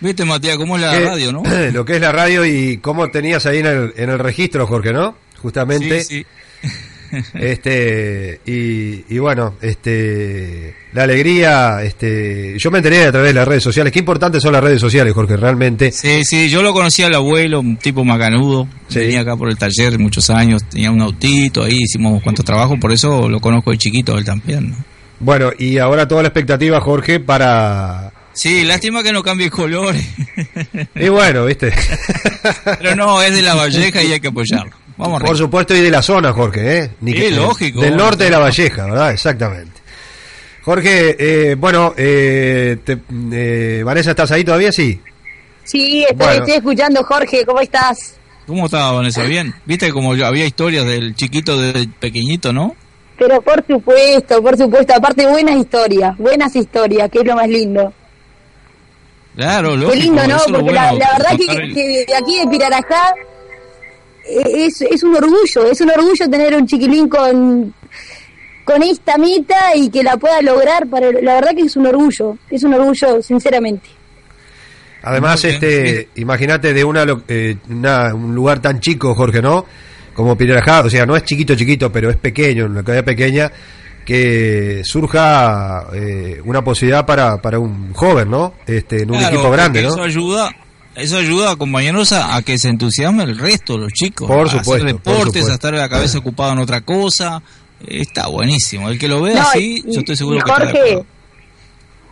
Viste, 0.00 0.24
Matías, 0.24 0.56
cómo 0.56 0.76
es 0.76 0.82
la 0.82 0.92
Que- 0.98 1.04
radio, 1.04 1.32
¿no? 1.32 1.42
Lo 1.72 1.84
que 1.84 1.94
es 1.96 2.00
la 2.00 2.12
radio 2.12 2.44
y 2.44 2.78
cómo 2.78 3.10
tenías 3.10 3.46
ahí 3.46 3.58
en 3.58 3.66
el, 3.66 3.92
en 3.96 4.10
el 4.10 4.18
registro, 4.18 4.66
Jorge, 4.66 4.92
¿no? 4.92 5.16
Justamente. 5.38 6.02
Sí, 6.02 6.24
sí. 6.62 6.68
Este 7.34 8.40
y, 8.46 9.14
y 9.14 9.18
bueno, 9.18 9.56
este 9.60 10.74
la 10.92 11.04
alegría, 11.04 11.82
este 11.82 12.58
yo 12.58 12.70
me 12.70 12.78
enteré 12.78 13.04
a 13.04 13.12
través 13.12 13.30
de 13.30 13.34
las 13.34 13.46
redes 13.46 13.62
sociales. 13.62 13.92
Qué 13.92 13.98
importantes 13.98 14.42
son 14.42 14.52
las 14.52 14.62
redes 14.64 14.80
sociales, 14.80 15.12
Jorge, 15.12 15.36
realmente. 15.36 15.92
Sí, 15.92 16.24
sí, 16.24 16.48
yo 16.48 16.62
lo 16.62 16.72
conocía 16.72 17.06
al 17.06 17.14
abuelo, 17.14 17.60
un 17.60 17.76
tipo 17.76 18.04
macanudo. 18.04 18.66
Sí. 18.88 19.00
Venía 19.00 19.20
acá 19.20 19.36
por 19.36 19.48
el 19.50 19.56
taller 19.58 19.98
muchos 19.98 20.30
años, 20.30 20.64
tenía 20.64 20.90
un 20.90 21.00
autito 21.00 21.64
ahí, 21.64 21.82
hicimos 21.82 22.22
cuantos 22.22 22.44
trabajos, 22.44 22.78
por 22.78 22.92
eso 22.92 23.28
lo 23.28 23.40
conozco 23.40 23.70
de 23.70 23.78
chiquito 23.78 24.16
él 24.16 24.24
también, 24.24 24.70
¿no? 24.70 24.76
Bueno, 25.20 25.50
y 25.56 25.78
ahora 25.78 26.08
toda 26.08 26.22
la 26.22 26.28
expectativa, 26.28 26.80
Jorge, 26.80 27.20
para 27.20 28.12
Sí, 28.34 28.64
lástima 28.64 29.02
que 29.02 29.12
no 29.12 29.22
cambie 29.22 29.50
colores. 29.50 30.04
y 30.94 31.08
bueno, 31.08 31.44
¿viste? 31.44 31.72
Pero 32.78 32.96
no, 32.96 33.22
es 33.22 33.34
de 33.34 33.42
la 33.42 33.54
Valleja 33.54 34.02
y 34.02 34.12
hay 34.12 34.20
que 34.20 34.28
apoyarlo. 34.28 34.72
Vamos 34.96 35.22
Por 35.22 35.36
supuesto, 35.36 35.74
y 35.74 35.80
de 35.80 35.90
la 35.90 36.02
zona, 36.02 36.32
Jorge, 36.32 36.78
¿eh? 36.78 36.90
Ni 37.00 37.12
Sí, 37.12 37.30
lógico. 37.30 37.80
Del 37.80 37.96
norte 37.96 38.24
de 38.24 38.30
la 38.30 38.38
Valleja, 38.38 38.84
¿verdad? 38.84 39.12
Exactamente. 39.12 39.80
Jorge, 40.64 41.16
eh, 41.18 41.54
bueno, 41.56 41.94
eh, 41.96 42.76
te- 42.84 42.98
eh, 43.32 43.82
Vanessa, 43.84 44.10
¿estás 44.10 44.30
ahí 44.30 44.44
todavía? 44.44 44.70
Sí. 44.70 45.00
Sí, 45.64 46.02
estoy, 46.02 46.16
Bueno. 46.16 46.32
estoy 46.32 46.54
escuchando, 46.54 47.02
Jorge, 47.04 47.44
¿cómo 47.44 47.60
estás? 47.60 48.16
¿Cómo 48.46 48.66
estaba 48.66 48.92
Vanessa? 48.92 49.22
¿Bien? 49.24 49.54
¿Viste 49.64 49.90
como 49.92 50.14
yo- 50.14 50.26
había 50.26 50.44
historias 50.44 50.84
del 50.84 51.14
chiquito, 51.16 51.60
del 51.60 51.88
pequeñito, 51.88 52.52
no? 52.52 52.76
Pero 53.18 53.40
por 53.40 53.64
supuesto, 53.66 54.42
por 54.42 54.56
supuesto, 54.56 54.94
aparte 54.94 55.26
buenas 55.26 55.56
historias, 55.56 56.16
buenas 56.18 56.54
historias, 56.56 57.08
que 57.10 57.20
es 57.20 57.24
lo 57.24 57.34
más 57.36 57.48
lindo. 57.48 57.92
Claro, 59.36 59.76
lógico. 59.76 59.92
Qué 59.92 59.96
lindo, 59.98 60.26
¿no? 60.26 60.36
Porque 60.38 60.72
la, 60.72 60.90
bueno, 60.92 60.98
la 60.98 61.18
verdad 61.18 61.36
que, 61.38 61.52
el- 61.52 61.74
que 61.74 62.04
de 62.06 62.14
aquí 62.16 62.38
de 62.38 62.46
Pirarajá 62.48 63.14
es, 64.26 64.80
es 64.82 65.02
un 65.02 65.14
orgullo, 65.16 65.66
es 65.70 65.80
un 65.80 65.90
orgullo 65.90 66.28
tener 66.30 66.54
un 66.54 66.66
chiquilín 66.66 67.08
con, 67.08 67.74
con 68.64 68.82
esta 68.82 69.18
meta 69.18 69.74
y 69.74 69.90
que 69.90 70.02
la 70.02 70.16
pueda 70.16 70.40
lograr. 70.42 70.86
Para, 70.88 71.10
la 71.12 71.34
verdad 71.34 71.50
que 71.54 71.62
es 71.62 71.76
un 71.76 71.86
orgullo, 71.86 72.36
es 72.50 72.62
un 72.62 72.74
orgullo, 72.74 73.22
sinceramente. 73.22 73.88
Además, 75.04 75.44
este, 75.44 76.08
imagínate 76.14 76.72
de 76.72 76.84
una, 76.84 77.04
lo- 77.04 77.22
eh, 77.26 77.56
una- 77.68 78.14
un 78.14 78.34
lugar 78.34 78.60
tan 78.62 78.78
chico, 78.78 79.14
Jorge, 79.14 79.42
¿no? 79.42 79.66
Como 80.14 80.36
Pirajá, 80.36 80.82
o 80.82 80.90
sea, 80.90 81.04
no 81.06 81.16
es 81.16 81.24
chiquito, 81.24 81.56
ciquito, 81.56 81.90
pero 81.90 82.08
es 82.10 82.16
pequeño, 82.18 82.66
una 82.66 82.80
localidad 82.80 83.04
pequeña, 83.04 83.50
que 84.04 84.82
surja 84.84 85.86
eh, 85.94 86.40
una 86.44 86.62
posibilidad 86.62 87.04
para, 87.06 87.38
para 87.42 87.58
un 87.58 87.92
joven, 87.94 88.30
¿no? 88.30 88.54
Este, 88.66 89.02
en 89.02 89.10
un 89.10 89.18
Claro, 89.18 89.34
equipo 89.36 89.50
grande, 89.50 89.82
¿no? 89.82 89.88
Eso 89.88 90.02
ayuda, 90.02 90.50
eso 90.96 91.16
ayuda, 91.18 91.56
compañeros, 91.56 92.12
a, 92.12 92.36
a 92.36 92.42
que 92.42 92.58
se 92.58 92.68
entusiasme 92.68 93.24
el 93.24 93.38
resto, 93.38 93.78
los 93.78 93.92
chicos. 93.92 94.28
Por 94.28 94.46
a 94.46 94.50
supuesto, 94.50 94.72
hacer 94.72 94.80
por 94.80 94.86
deportes, 95.14 95.24
supuesto. 95.24 95.50
a 95.50 95.54
estar 95.54 95.74
la 95.74 95.88
cabeza 95.88 96.18
ocupada 96.18 96.52
en 96.52 96.58
otra 96.58 96.80
cosa. 96.82 97.42
Está 97.86 98.28
buenísimo. 98.28 98.88
El 98.90 98.98
que 98.98 99.08
lo 99.08 99.20
vea 99.22 99.34
No, 99.34 99.48
así, 99.48 99.82
y- 99.86 99.92
yo 99.92 100.00
estoy 100.00 100.16
seguro 100.16 100.38
y 100.38 100.40
que 100.42 100.46
de 100.50 100.52
Jorge, 100.72 101.04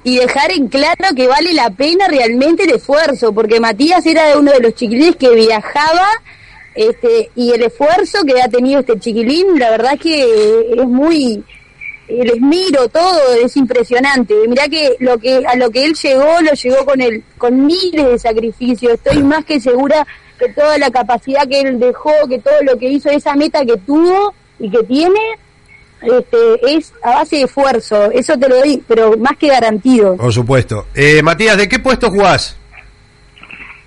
y 0.03 0.17
dejar 0.17 0.51
en 0.53 0.69
claro 0.69 1.15
que 1.15 1.29
vale 1.29 1.53
la 1.53 1.71
pena 1.71 2.09
realmente 2.09 2.65
el 2.65 2.71
esfuerzo, 2.71 3.33
porque 3.35 3.61
Matías 3.61 4.05
era 4.07 4.37
uno 4.39 4.51
de 4.51 4.61
los 4.61 4.75
chiquilines 4.75 5.17
que 5.17 5.29
viajaba, 5.35 6.09
este, 6.75 7.31
y 7.37 7.51
el 7.51 7.63
esfuerzo 7.65 8.19
que 8.25 8.41
ha 8.41 8.49
tenido 8.49 8.81
este 8.81 8.99
chiquilín, 8.99 9.59
la 9.59 9.71
verdad 9.71 9.99
que 9.99 10.23
es 10.75 10.87
muy, 10.87 11.45
el 12.21 12.31
esmiro, 12.31 12.89
todo 12.89 13.35
es 13.35 13.57
impresionante. 13.57 14.35
Mirá 14.49 14.69
que 14.69 14.97
lo 15.01 15.19
que 15.19 15.45
a 15.47 15.55
lo 15.57 15.71
que 15.71 15.85
él 15.85 15.95
llegó, 15.95 16.41
lo 16.41 16.53
llegó 16.53 16.85
con 16.85 17.01
el, 17.01 17.23
con 17.39 17.67
miles 17.67 18.07
de 18.07 18.19
sacrificios. 18.19 18.95
Estoy 18.95 19.23
más 19.23 19.45
que 19.45 19.61
segura 19.61 20.07
que 20.39 20.49
toda 20.51 20.79
la 20.79 20.91
capacidad 20.91 21.47
que 21.47 21.61
él 21.61 21.79
dejó, 21.79 22.13
que 22.29 22.39
todo 22.39 22.55
lo 22.63 22.77
que 22.79 22.89
hizo, 22.89 23.11
esa 23.11 23.35
meta 23.37 23.65
que 23.65 23.77
tuvo 23.77 24.35
y 24.59 24.71
que 24.71 24.83
tiene, 24.85 25.21
este, 26.03 26.77
es 26.77 26.93
a 27.03 27.17
base 27.17 27.37
de 27.37 27.43
esfuerzo, 27.43 28.11
eso 28.11 28.39
te 28.39 28.49
lo 28.49 28.57
doy, 28.57 28.83
pero 28.89 29.17
más 29.19 29.37
que 29.39 29.49
garantido. 29.49 30.17
Por 30.17 30.33
supuesto. 30.33 30.87
Eh, 30.95 31.23
Matías, 31.23 31.57
¿de 31.59 31.69
qué 31.69 31.79
puesto 31.79 32.11
jugás? 32.11 32.57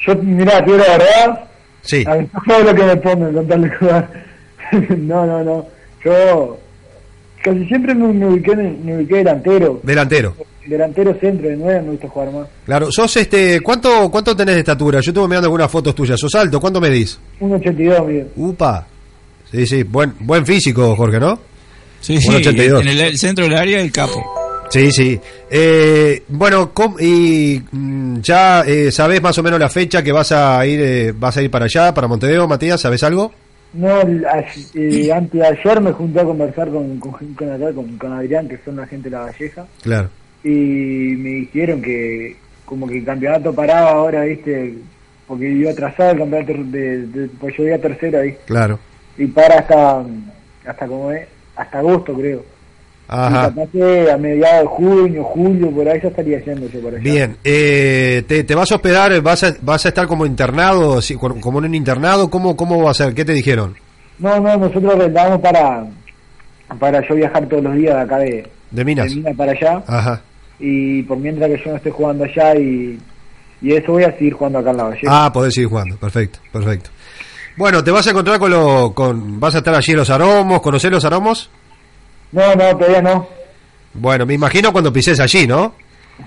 Yo, 0.06 0.16
mirá, 0.16 0.64
tío, 0.64 0.78
la 0.78 0.98
verdad, 0.98 1.50
Sí. 1.82 2.04
a 2.08 2.18
todo 2.48 2.60
lo 2.64 2.76
que 2.76 2.84
me 2.84 2.96
ponen 2.98 3.72
jugar. 3.78 4.10
no, 4.90 5.26
no, 5.26 5.44
no. 5.44 5.68
Yo 6.04 6.58
casi 7.44 7.66
siempre 7.66 7.94
me, 7.94 8.12
me 8.14 8.26
ubiqué, 8.28 8.52
en- 8.54 8.86
me 8.86 8.96
ubiqué 8.98 9.16
delantero. 9.18 9.80
Delantero. 9.84 10.36
Delantero 10.66 11.14
centro 11.20 11.50
de 11.50 11.58
nueve 11.58 11.82
me 11.82 11.92
gusta 11.92 12.08
jugar 12.08 12.32
más. 12.32 12.48
Claro, 12.66 12.92
sos 12.92 13.18
este, 13.18 13.60
¿cuánto, 13.62 14.10
cuánto 14.10 14.36
tenés 14.36 14.56
de 14.56 14.60
estatura? 14.62 15.00
Yo 15.02 15.12
estuve 15.12 15.28
mirando 15.28 15.48
algunas 15.48 15.70
fotos 15.70 15.94
tuyas. 15.94 16.20
¿Sos 16.20 16.34
alto? 16.36 16.60
¿Cuánto 16.60 16.80
medís? 16.80 17.20
1.82, 17.42 18.06
Miguel. 18.08 18.28
Upa. 18.38 18.88
Sí, 19.52 19.68
sí, 19.68 19.84
buen, 19.84 20.14
buen 20.22 20.46
físico, 20.46 20.96
Jorge, 20.96 21.20
¿no? 21.20 21.38
Sí, 22.00 22.18
sí, 22.20 22.30
1.82. 22.30 22.82
en 22.82 22.88
el, 22.88 23.00
el 23.02 23.18
centro 23.18 23.44
del 23.46 23.56
área 23.56 23.82
el 23.82 23.92
capo. 23.92 24.24
Sí, 24.70 24.90
sí. 24.92 25.20
Eh, 25.52 26.24
bueno, 26.30 26.72
¿cómo- 26.74 27.00
y 27.00 27.62
mm, 27.72 28.22
ya 28.22 28.62
eh, 28.62 28.92
sabés 28.92 29.22
más 29.22 29.38
o 29.38 29.44
menos 29.44 29.60
la 29.60 29.70
fecha 29.70 30.02
que 30.02 30.12
vas 30.12 30.32
a 30.32 30.66
ir, 30.66 30.80
eh, 30.82 31.14
vas 31.16 31.38
a 31.38 31.42
ir 31.44 31.52
para 31.52 31.66
allá, 31.66 31.94
para 31.94 32.08
Montevideo, 32.08 32.48
Matías, 32.48 32.82
¿sabés 32.82 33.04
algo? 33.04 33.32
No, 33.74 34.02
el- 34.02 34.26
a- 34.26 34.46
eh, 34.76 35.12
antes 35.12 35.32
de 35.42 35.48
ayer 35.48 35.82
me 35.82 35.92
junté 35.92 36.20
a 36.20 36.24
conversar 36.26 36.70
con, 36.70 37.00
con, 37.00 37.12
con, 37.34 37.52
acá, 37.52 37.74
con, 37.74 37.98
con 37.98 38.14
Adrián, 38.14 38.48
que 38.48 38.60
son 38.64 38.76
la 38.76 38.86
gente 38.86 39.10
de 39.10 39.16
la 39.16 39.24
Valleja, 39.24 39.66
Claro. 39.82 40.10
y 40.44 41.16
me 41.18 41.30
dijeron 41.30 41.82
que 41.82 42.36
como 42.66 42.88
que 42.88 43.00
el 43.00 43.06
campeonato 43.06 43.54
paraba 43.54 43.92
ahora, 43.92 44.24
viste, 44.24 44.76
porque 45.28 45.50
iba 45.50 45.72
atrasado 45.72 46.12
el 46.12 46.18
campeonato, 46.20 46.54
de, 46.66 47.08
de- 47.08 47.28
pues 47.40 47.56
yo 47.58 47.64
iba 47.66 47.78
tercero 47.80 48.20
ahí, 48.20 48.36
Claro. 48.46 48.80
y 49.18 49.26
para 49.28 49.60
hasta, 49.60 50.04
hasta 50.66 50.88
como 50.88 51.12
es, 51.12 51.28
hasta 51.56 51.80
agosto 51.80 52.14
creo. 52.14 52.46
Ajá. 53.14 53.50
capaz 53.50 53.70
que 53.72 54.12
a 54.12 54.18
mediados 54.18 54.62
de 54.62 54.68
junio, 54.68 55.24
julio, 55.24 55.72
por 55.72 55.88
ahí 55.88 56.00
ya 56.02 56.10
estaría 56.10 56.40
yendo 56.44 56.68
yo 56.70 56.82
por 56.82 56.94
allá. 56.94 57.04
Bien, 57.04 57.38
eh, 57.44 58.24
te, 58.28 58.44
te 58.44 58.56
vas 58.56 58.72
a 58.72 58.76
hospedar? 58.76 59.22
¿Vas 59.22 59.44
a, 59.44 59.54
vas 59.62 59.86
a 59.86 59.90
estar 59.90 60.08
como 60.08 60.26
internado, 60.26 61.02
sí, 61.02 61.16
como 61.16 61.60
en 61.60 61.66
un 61.66 61.76
internado? 61.76 62.30
¿Cómo, 62.30 62.56
¿Cómo 62.56 62.82
va 62.84 62.92
a 62.92 62.94
ser? 62.96 63.14
¿Qué 63.14 63.24
te 63.24 63.34
dijeron? 63.34 63.76
No, 64.20 64.40
no, 64.40 64.58
nosotros 64.58 64.98
rentamos 64.98 65.40
para, 65.42 65.86
para 66.80 67.08
yo 67.08 67.16
viajar 67.16 67.48
todos 67.48 67.64
los 67.64 67.76
días 67.76 67.96
de 67.96 68.02
acá 68.02 68.18
de, 68.18 68.50
¿De 68.72 68.86
Minas? 68.86 69.10
de 69.10 69.16
Minas 69.18 69.36
para 69.36 69.52
allá. 69.52 69.84
Ajá. 69.88 70.22
y 70.60 71.04
por 71.04 71.18
mientras 71.18 71.50
que 71.50 71.58
yo 71.64 71.72
no 71.72 71.78
esté 71.78 71.92
jugando 71.92 72.24
allá 72.24 72.56
y, 72.56 72.98
y 73.62 73.74
eso 73.74 73.92
voy 73.92 74.04
a 74.04 74.12
seguir 74.18 74.34
jugando 74.34 74.60
acá 74.60 74.72
en 74.72 74.78
la 74.78 74.84
Valle. 74.84 75.02
Ah, 75.08 75.30
podés 75.34 75.54
seguir 75.54 75.70
jugando. 75.70 75.98
Perfecto, 75.98 76.40
perfecto. 76.52 76.90
Bueno, 77.58 77.84
te 77.84 77.92
vas 77.92 78.08
a 78.08 78.10
encontrar 78.10 78.40
con 78.40 78.50
lo, 78.50 78.92
con, 78.94 79.40
vas 79.40 79.54
a 79.56 79.60
estar 79.60 79.76
allí 79.76 79.92
en 79.92 79.98
los 80.00 80.10
aromos, 80.10 80.62
¿conocés 80.62 80.90
los 80.90 81.06
aromos? 81.06 81.50
No, 82.34 82.54
no, 82.56 82.76
todavía 82.78 83.02
no. 83.02 83.28
Bueno, 83.94 84.26
me 84.26 84.34
imagino 84.34 84.72
cuando 84.74 84.92
pises 84.92 85.20
allí, 85.20 85.48
¿no? 85.48 85.76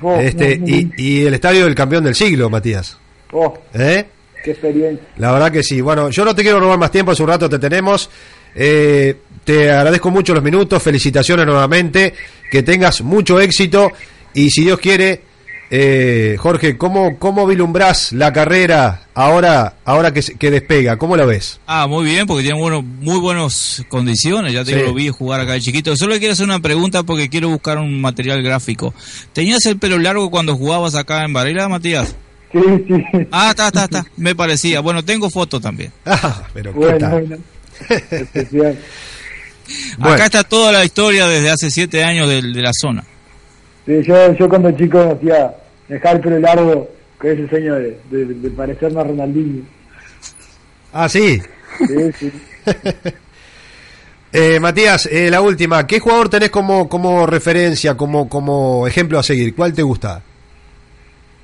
Oh, 0.01 0.19
este, 0.19 0.57
no, 0.59 0.67
y, 0.67 0.93
y 0.97 1.25
el 1.27 1.35
estadio 1.35 1.65
del 1.65 1.75
campeón 1.75 2.05
del 2.05 2.15
siglo, 2.15 2.49
Matías. 2.49 2.97
oh, 3.33 3.59
¿Eh? 3.75 4.05
qué 4.43 4.53
experiencia. 4.53 5.07
La 5.19 5.33
verdad 5.33 5.51
que 5.53 5.63
sí. 5.63 5.81
Bueno, 5.81 6.09
yo 6.11 6.25
no 6.25 6.35
te 6.35 6.43
quiero 6.43 6.61
robar 6.61 6.79
más 6.79 6.91
tiempo, 6.91 7.11
hace 7.13 7.23
un 7.23 7.29
rato 7.29 7.49
te 7.49 7.59
tenemos. 7.59 8.09
Eh, 8.55 9.17
te 9.45 9.71
agradezco 9.71 10.11
mucho 10.11 10.33
los 10.35 10.43
minutos, 10.43 10.83
felicitaciones 10.83 11.45
nuevamente, 11.47 12.15
que 12.51 12.63
tengas 12.63 13.03
mucho 13.03 13.39
éxito 13.41 13.91
y 14.35 14.51
si 14.51 14.63
Dios 14.63 14.79
quiere, 14.79 15.21
eh, 15.71 16.37
Jorge, 16.39 16.77
¿cómo, 16.77 17.19
¿cómo 17.19 17.47
vislumbrás 17.47 18.13
la 18.13 18.33
carrera 18.33 19.03
ahora, 19.15 19.75
ahora 19.85 20.13
que, 20.13 20.51
despega? 20.51 20.97
¿Cómo 20.97 21.17
la 21.17 21.25
ves? 21.25 21.61
Ah, 21.67 21.87
muy 21.87 22.05
bien, 22.05 22.27
porque 22.27 22.45
tiene 22.45 22.59
bueno, 22.61 22.83
muy 22.83 23.19
buenas 23.19 23.85
condiciones. 23.89 24.53
Ya 24.53 24.65
te 24.65 24.75
Sí. 24.79 24.81
lo 24.87 24.95
vi 24.95 25.09
jugar 25.09 25.41
acá 25.41 25.53
de 25.55 25.61
chiquito. 25.61 25.97
Solo 25.97 26.19
quiero 26.19 26.35
hacer 26.35 26.45
una 26.47 26.61
pregunta 26.61 27.03
porque 27.03 27.29
quiero 27.29 27.49
buscar 27.49 27.79
un 27.79 28.01
material 28.01 28.43
gráfico. 28.43 28.95
¿Tenías 29.33 29.65
el 29.67 29.79
pelo 29.79 29.99
largo 29.99 30.31
cuando 30.31 30.57
jugabas 30.57 30.95
acá 30.95 31.25
en 31.25 31.33
Varela, 31.33 31.69
Matías? 31.69 32.15
Sí, 32.53 32.61
sí. 32.87 33.05
Ah, 33.33 33.51
está, 33.51 33.67
está, 33.69 33.85
está. 33.85 34.07
Me 34.17 34.35
parecía. 34.35 34.81
Bueno, 34.81 35.05
tengo 35.05 35.29
foto 35.31 35.61
también. 35.61 35.93
Ah, 36.07 36.45
pero 36.55 36.73
¿qué 36.73 36.79
bueno, 36.79 36.99
tal? 36.99 37.11
bueno. 37.11 37.37
Especial. 38.11 38.79
Bueno. 39.99 40.15
Acá 40.15 40.27
está 40.27 40.45
toda 40.45 40.71
la 40.71 40.85
historia 40.85 41.27
desde 41.27 41.51
hace 41.51 41.71
siete 41.73 42.05
años 42.05 42.29
de, 42.29 42.41
de 42.41 42.63
la 42.63 42.71
zona. 42.73 43.05
Sí, 43.87 44.03
yo, 44.03 44.33
yo 44.35 44.49
cuando 44.49 44.71
chico 44.73 44.99
hacía 45.01 45.55
dejar 45.89 46.17
el 46.17 46.23
pelo 46.23 46.39
largo 46.41 46.89
con 47.19 47.31
ese 47.31 47.49
sueño 47.49 47.77
de, 47.77 47.99
de, 48.11 48.25
de 48.27 48.51
parecerme 48.51 49.01
a 49.01 49.05
Ronaldinho. 49.05 49.63
Ah, 50.93 51.09
sí. 51.09 51.41
Sí, 51.87 52.13
sí. 52.19 52.33
Eh, 54.33 54.61
Matías, 54.61 55.07
eh, 55.07 55.31
la 55.31 55.41
última. 55.41 55.87
¿Qué 55.87 55.99
jugador 55.99 56.29
tenés 56.29 56.51
como, 56.51 56.91
como 56.91 57.27
referencia, 57.27 57.97
como, 57.97 58.29
como 58.29 58.87
ejemplo 58.87 59.19
a 59.19 59.23
seguir? 59.23 59.55
¿Cuál 59.55 59.73
te 59.73 59.81
gusta? 59.83 60.21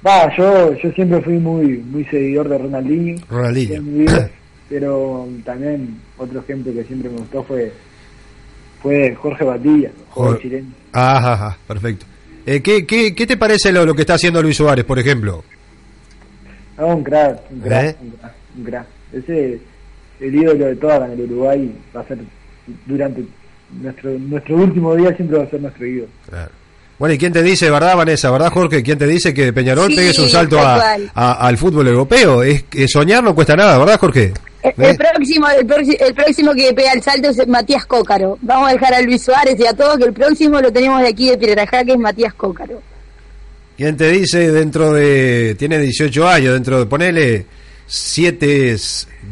Va, 0.06 0.36
yo, 0.36 0.74
yo 0.74 0.92
siempre 0.92 1.22
fui 1.22 1.38
muy, 1.38 1.78
muy 1.78 2.04
seguidor 2.04 2.50
de 2.50 2.58
Ronaldinho. 2.58 3.22
Ronaldinho. 3.30 3.76
en 3.76 3.92
mi 3.94 4.00
vida, 4.00 4.30
pero 4.68 5.26
también 5.42 6.00
otro 6.18 6.40
ejemplo 6.40 6.70
que 6.74 6.84
siempre 6.84 7.08
me 7.08 7.18
gustó 7.18 7.42
fue, 7.44 7.72
fue 8.82 9.14
Jorge 9.14 9.44
Batilla, 9.44 9.90
jugador 10.10 10.42
chileno. 10.42 10.68
Ajá, 10.92 11.32
ajá, 11.32 11.58
perfecto. 11.66 12.04
Eh, 12.46 12.60
¿qué, 12.60 12.84
qué, 12.86 13.14
¿Qué 13.14 13.26
te 13.26 13.36
parece 13.36 13.70
lo, 13.72 13.84
lo 13.86 13.94
que 13.94 14.02
está 14.02 14.14
haciendo 14.14 14.42
Luis 14.42 14.56
Suárez, 14.56 14.84
por 14.84 14.98
ejemplo? 14.98 15.44
No, 16.78 16.86
un 16.88 17.04
crack, 17.04 17.38
un 17.50 17.60
crack, 17.60 17.84
¿Eh? 17.84 17.96
un 18.02 18.10
crack, 18.10 18.32
un 18.58 18.64
crack. 18.64 18.86
Ese, 19.12 19.60
el 20.20 20.34
ídolo 20.34 20.64
de 20.66 20.76
toda 20.76 21.06
en 21.06 21.12
el 21.12 21.20
Uruguay 21.30 21.72
va 21.94 22.00
a 22.00 22.06
ser 22.08 22.18
durante 22.86 23.24
nuestro 23.80 24.10
nuestro 24.18 24.56
último 24.56 24.94
día 24.96 25.14
siempre 25.16 25.38
va 25.38 25.44
a 25.44 25.50
ser 25.50 25.60
nuestro 25.60 25.86
ídolo. 25.86 26.08
Claro. 26.28 26.50
Bueno, 26.98 27.14
¿y 27.14 27.18
quién 27.18 27.32
te 27.32 27.42
dice, 27.42 27.68
verdad, 27.70 27.96
Vanessa, 27.96 28.30
verdad, 28.30 28.50
Jorge? 28.52 28.82
¿Quién 28.82 28.98
te 28.98 29.06
dice 29.06 29.34
que 29.34 29.52
Peñarol 29.52 29.88
Sí, 29.90 29.96
pegues 29.96 30.18
un 30.20 30.28
salto 30.28 30.58
a, 30.60 30.94
a- 31.14 31.32
al 31.48 31.58
fútbol 31.58 31.88
europeo? 31.88 32.42
Es 32.42 32.62
que 32.64 32.86
soñar 32.86 33.24
no 33.24 33.34
cuesta 33.34 33.56
nada, 33.56 33.76
¿verdad, 33.78 33.98
Jorge? 33.98 34.32
El, 34.62 34.84
el 34.84 34.96
próximo, 34.96 35.46
el, 35.48 36.14
próximo 36.14 36.54
que 36.54 36.72
pega 36.72 36.92
el 36.92 37.02
salto 37.02 37.30
es 37.30 37.48
Matías 37.48 37.84
Cócaro. 37.86 38.38
Vamos 38.42 38.70
a 38.70 38.72
dejar 38.72 38.94
a 38.94 39.02
Luis 39.02 39.22
Suárez 39.22 39.58
y 39.58 39.66
a 39.66 39.72
todos 39.72 39.98
que 39.98 40.04
el 40.04 40.12
próximo 40.12 40.60
lo 40.60 40.72
tenemos 40.72 41.00
de 41.02 41.08
aquí 41.08 41.30
de 41.30 41.38
Pirarajá, 41.38 41.84
que 41.84 41.92
es 41.92 41.98
Matías 41.98 42.34
Cócaro. 42.34 42.80
¿Quién 43.76 43.96
te 43.96 44.10
dice 44.10 44.52
dentro 44.52 44.92
de... 44.92 45.56
Tiene 45.58 45.78
18 45.78 46.28
años, 46.28 46.54
dentro 46.54 46.78
de... 46.78 46.86
Ponele 46.86 47.46
7... 47.86 48.76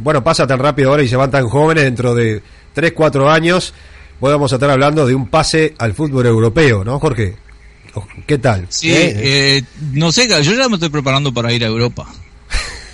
Bueno, 0.01 0.25
pasa 0.25 0.47
tan 0.47 0.59
rápido 0.59 0.91
ahora 0.91 1.03
y 1.03 1.09
se 1.09 1.17
van 1.17 1.31
tan 1.31 1.47
jóvenes, 1.47 1.85
dentro 1.85 2.15
de 2.15 2.43
3, 2.75 2.93
4 2.93 3.31
años 3.31 3.73
podamos 4.21 4.53
estar 4.53 4.71
hablando 4.71 5.07
de 5.07 5.15
un 5.15 5.29
pase 5.29 5.75
al 5.79 5.95
fútbol 5.95 6.27
europeo, 6.27 6.85
¿no, 6.85 7.01
Jorge? 7.01 7.35
¿Qué 8.27 8.39
tal? 8.39 8.67
Sí, 8.69 8.93
¿Eh? 8.93 9.15
eh, 9.17 9.63
no 9.93 10.13
sé, 10.13 10.29
yo 10.29 10.53
ya 10.53 10.69
me 10.69 10.75
estoy 10.75 10.91
preparando 10.91 11.35
para 11.35 11.53
ir 11.53 11.65
a 11.65 11.69
Europa. 11.69 12.07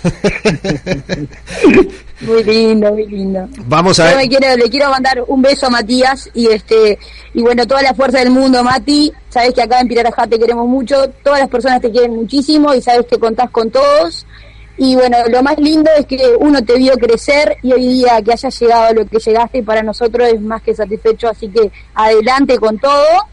Muy 2.21 2.43
lindo, 2.43 2.91
muy 2.91 3.05
lindo. 3.05 3.47
Vamos 3.67 3.97
Yo 3.97 4.03
a... 4.03 4.15
me 4.15 4.27
quiero, 4.27 4.55
le 4.55 4.69
quiero 4.69 4.89
mandar 4.89 5.23
un 5.27 5.39
beso 5.39 5.67
a 5.67 5.69
Matías 5.69 6.27
y 6.33 6.47
este 6.47 6.97
y 7.33 7.41
bueno, 7.41 7.67
toda 7.67 7.83
la 7.83 7.93
fuerza 7.93 8.17
del 8.17 8.31
mundo, 8.31 8.63
Mati. 8.63 9.13
Sabes 9.29 9.53
que 9.53 9.61
acá 9.61 9.79
en 9.79 9.87
Pirarajá 9.87 10.25
te 10.25 10.39
queremos 10.39 10.67
mucho, 10.67 11.07
todas 11.23 11.39
las 11.39 11.49
personas 11.49 11.79
te 11.79 11.91
quieren 11.91 12.15
muchísimo 12.15 12.73
y 12.73 12.81
sabes 12.81 13.05
que 13.05 13.19
contás 13.19 13.51
con 13.51 13.69
todos. 13.69 14.25
Y 14.77 14.95
bueno, 14.95 15.17
lo 15.29 15.43
más 15.43 15.59
lindo 15.59 15.91
es 15.95 16.07
que 16.07 16.35
uno 16.39 16.63
te 16.63 16.75
vio 16.77 16.93
crecer 16.93 17.57
y 17.61 17.73
hoy 17.73 17.87
día 17.87 18.21
que 18.23 18.31
hayas 18.31 18.59
llegado 18.59 18.83
a 18.83 18.93
lo 18.93 19.05
que 19.05 19.19
llegaste 19.19 19.61
para 19.61 19.83
nosotros 19.83 20.27
es 20.27 20.41
más 20.41 20.63
que 20.63 20.73
satisfecho, 20.73 21.29
así 21.29 21.47
que 21.49 21.71
adelante 21.93 22.57
con 22.57 22.79
todo. 22.79 23.27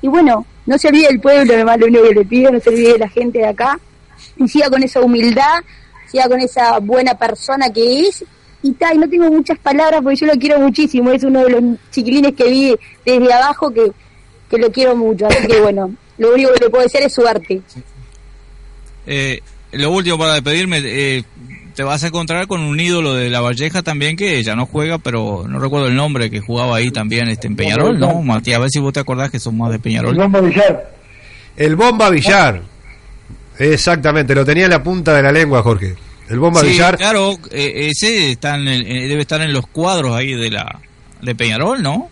Y 0.00 0.08
bueno, 0.08 0.46
no 0.64 0.78
se 0.78 0.88
olvide 0.88 1.08
el 1.08 1.20
pueblo, 1.20 1.56
nomás 1.58 1.78
lo 1.78 1.86
único 1.86 2.04
que 2.04 2.14
le 2.14 2.24
pido, 2.24 2.50
no 2.50 2.60
se 2.60 2.70
olvide 2.70 2.94
de 2.94 2.98
la 2.98 3.08
gente 3.08 3.38
de 3.40 3.48
acá. 3.48 3.78
Y 4.36 4.48
siga 4.48 4.70
con 4.70 4.82
esa 4.82 5.00
humildad, 5.00 5.62
siga 6.14 6.28
con 6.28 6.40
esa 6.40 6.78
buena 6.78 7.14
persona 7.14 7.72
que 7.72 8.00
es. 8.00 8.24
Y 8.62 8.72
tal, 8.72 8.98
no 8.98 9.08
tengo 9.08 9.30
muchas 9.30 9.58
palabras 9.58 10.00
porque 10.02 10.16
yo 10.16 10.26
lo 10.26 10.34
quiero 10.34 10.58
muchísimo. 10.58 11.10
Es 11.10 11.22
uno 11.24 11.44
de 11.44 11.50
los 11.50 11.62
chiquilines 11.90 12.32
que 12.34 12.48
vi 12.48 12.74
desde 13.04 13.32
abajo 13.32 13.70
que, 13.70 13.92
que 14.48 14.58
lo 14.58 14.70
quiero 14.72 14.96
mucho. 14.96 15.26
Así 15.26 15.46
que 15.46 15.60
bueno, 15.60 15.92
lo 16.16 16.32
único 16.32 16.52
que 16.54 16.64
le 16.64 16.70
puedo 16.70 16.84
decir 16.84 17.02
es 17.02 17.12
suerte. 17.12 17.60
Eh, 19.06 19.40
lo 19.72 19.90
último 19.90 20.16
para 20.16 20.34
despedirme, 20.34 20.80
eh, 20.82 21.24
te 21.74 21.82
vas 21.82 22.04
a 22.04 22.06
encontrar 22.06 22.46
con 22.46 22.62
un 22.62 22.78
ídolo 22.80 23.14
de 23.14 23.28
la 23.28 23.42
Valleja 23.42 23.82
también 23.82 24.16
que 24.16 24.42
ya 24.42 24.54
no 24.54 24.64
juega, 24.64 24.96
pero 24.96 25.44
no 25.46 25.58
recuerdo 25.58 25.88
el 25.88 25.96
nombre, 25.96 26.30
que 26.30 26.40
jugaba 26.40 26.76
ahí 26.76 26.90
también 26.90 27.28
este, 27.28 27.48
en 27.48 27.56
Peñarol, 27.56 27.98
¿no? 27.98 28.22
Matías, 28.22 28.56
a 28.56 28.60
ver 28.60 28.70
si 28.70 28.78
vos 28.78 28.94
te 28.94 29.00
acordás 29.00 29.30
que 29.30 29.40
son 29.40 29.58
más 29.58 29.70
de 29.70 29.76
El 29.76 29.82
Peñarol. 29.82 30.14
Bombo 30.14 30.40
Villar. 30.40 30.94
El 31.56 31.76
Bomba 31.76 32.08
Villar. 32.08 32.62
Exactamente, 33.58 34.34
lo 34.34 34.44
tenía 34.44 34.64
en 34.64 34.70
la 34.70 34.82
punta 34.82 35.14
de 35.14 35.22
la 35.22 35.32
lengua, 35.32 35.62
Jorge. 35.62 35.96
El 36.28 36.38
Bomba 36.38 36.60
Sí, 36.60 36.68
Villar. 36.68 36.96
claro, 36.96 37.38
eh, 37.50 37.88
ese 37.90 38.30
está 38.32 38.54
en 38.56 38.66
el- 38.68 38.86
eh, 38.86 39.08
debe 39.08 39.20
estar 39.22 39.40
en 39.42 39.52
los 39.52 39.66
cuadros 39.66 40.14
ahí 40.16 40.34
de 40.34 40.50
la 40.50 40.80
de 41.20 41.34
Peñarol, 41.34 41.82
¿no? 41.82 42.08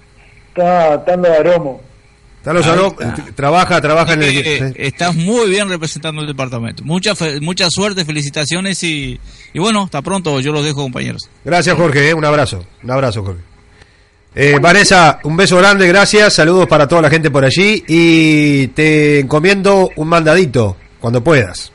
Está 0.49 0.99
dando 0.99 1.29
de 1.29 1.37
aromo. 1.37 1.81
Carlos 2.45 2.67
Ahí 2.67 2.73
Aró, 2.73 2.87
está. 2.89 3.15
t- 3.15 3.33
trabaja, 3.33 3.81
trabaja 3.81 4.15
en 4.15 4.23
el... 4.25 4.29
Eh, 4.39 4.59
sí. 4.59 4.75
Estás 4.77 5.15
muy 5.15 5.49
bien 5.49 5.69
representando 5.69 6.23
el 6.23 6.27
departamento. 6.27 6.83
Mucha 6.85 7.15
fe- 7.15 7.41
mucha 7.41 7.71
suerte, 7.71 8.05
felicitaciones 8.05 8.83
y, 8.83 9.19
y 9.53 9.59
bueno, 9.61 9.85
hasta 9.85 10.03
pronto. 10.03 10.41
Yo 10.41 10.51
los 10.53 10.65
dejo, 10.65 10.83
compañeros. 10.83 11.23
Gracias, 11.45 11.77
Jorge. 11.77 12.11
eh, 12.11 12.15
Un 12.15 12.25
abrazo. 12.25 12.65
Un 12.83 12.91
abrazo, 12.91 13.23
Jorge. 13.25 13.41
Eh, 14.35 14.59
Vanessa, 14.61 15.21
un 15.25 15.37
beso 15.37 15.57
grande, 15.59 15.87
gracias. 15.87 16.35
Saludos 16.35 16.67
para 16.67 16.89
toda 16.89 17.03
la 17.03 17.11
gente 17.11 17.31
por 17.31 17.45
allí. 17.45 17.85
Y 17.87 18.67
te 18.69 19.21
encomiendo 19.21 19.91
un 19.97 20.09
mandadito 20.09 20.77
cuando 21.01 21.23
puedas. 21.23 21.72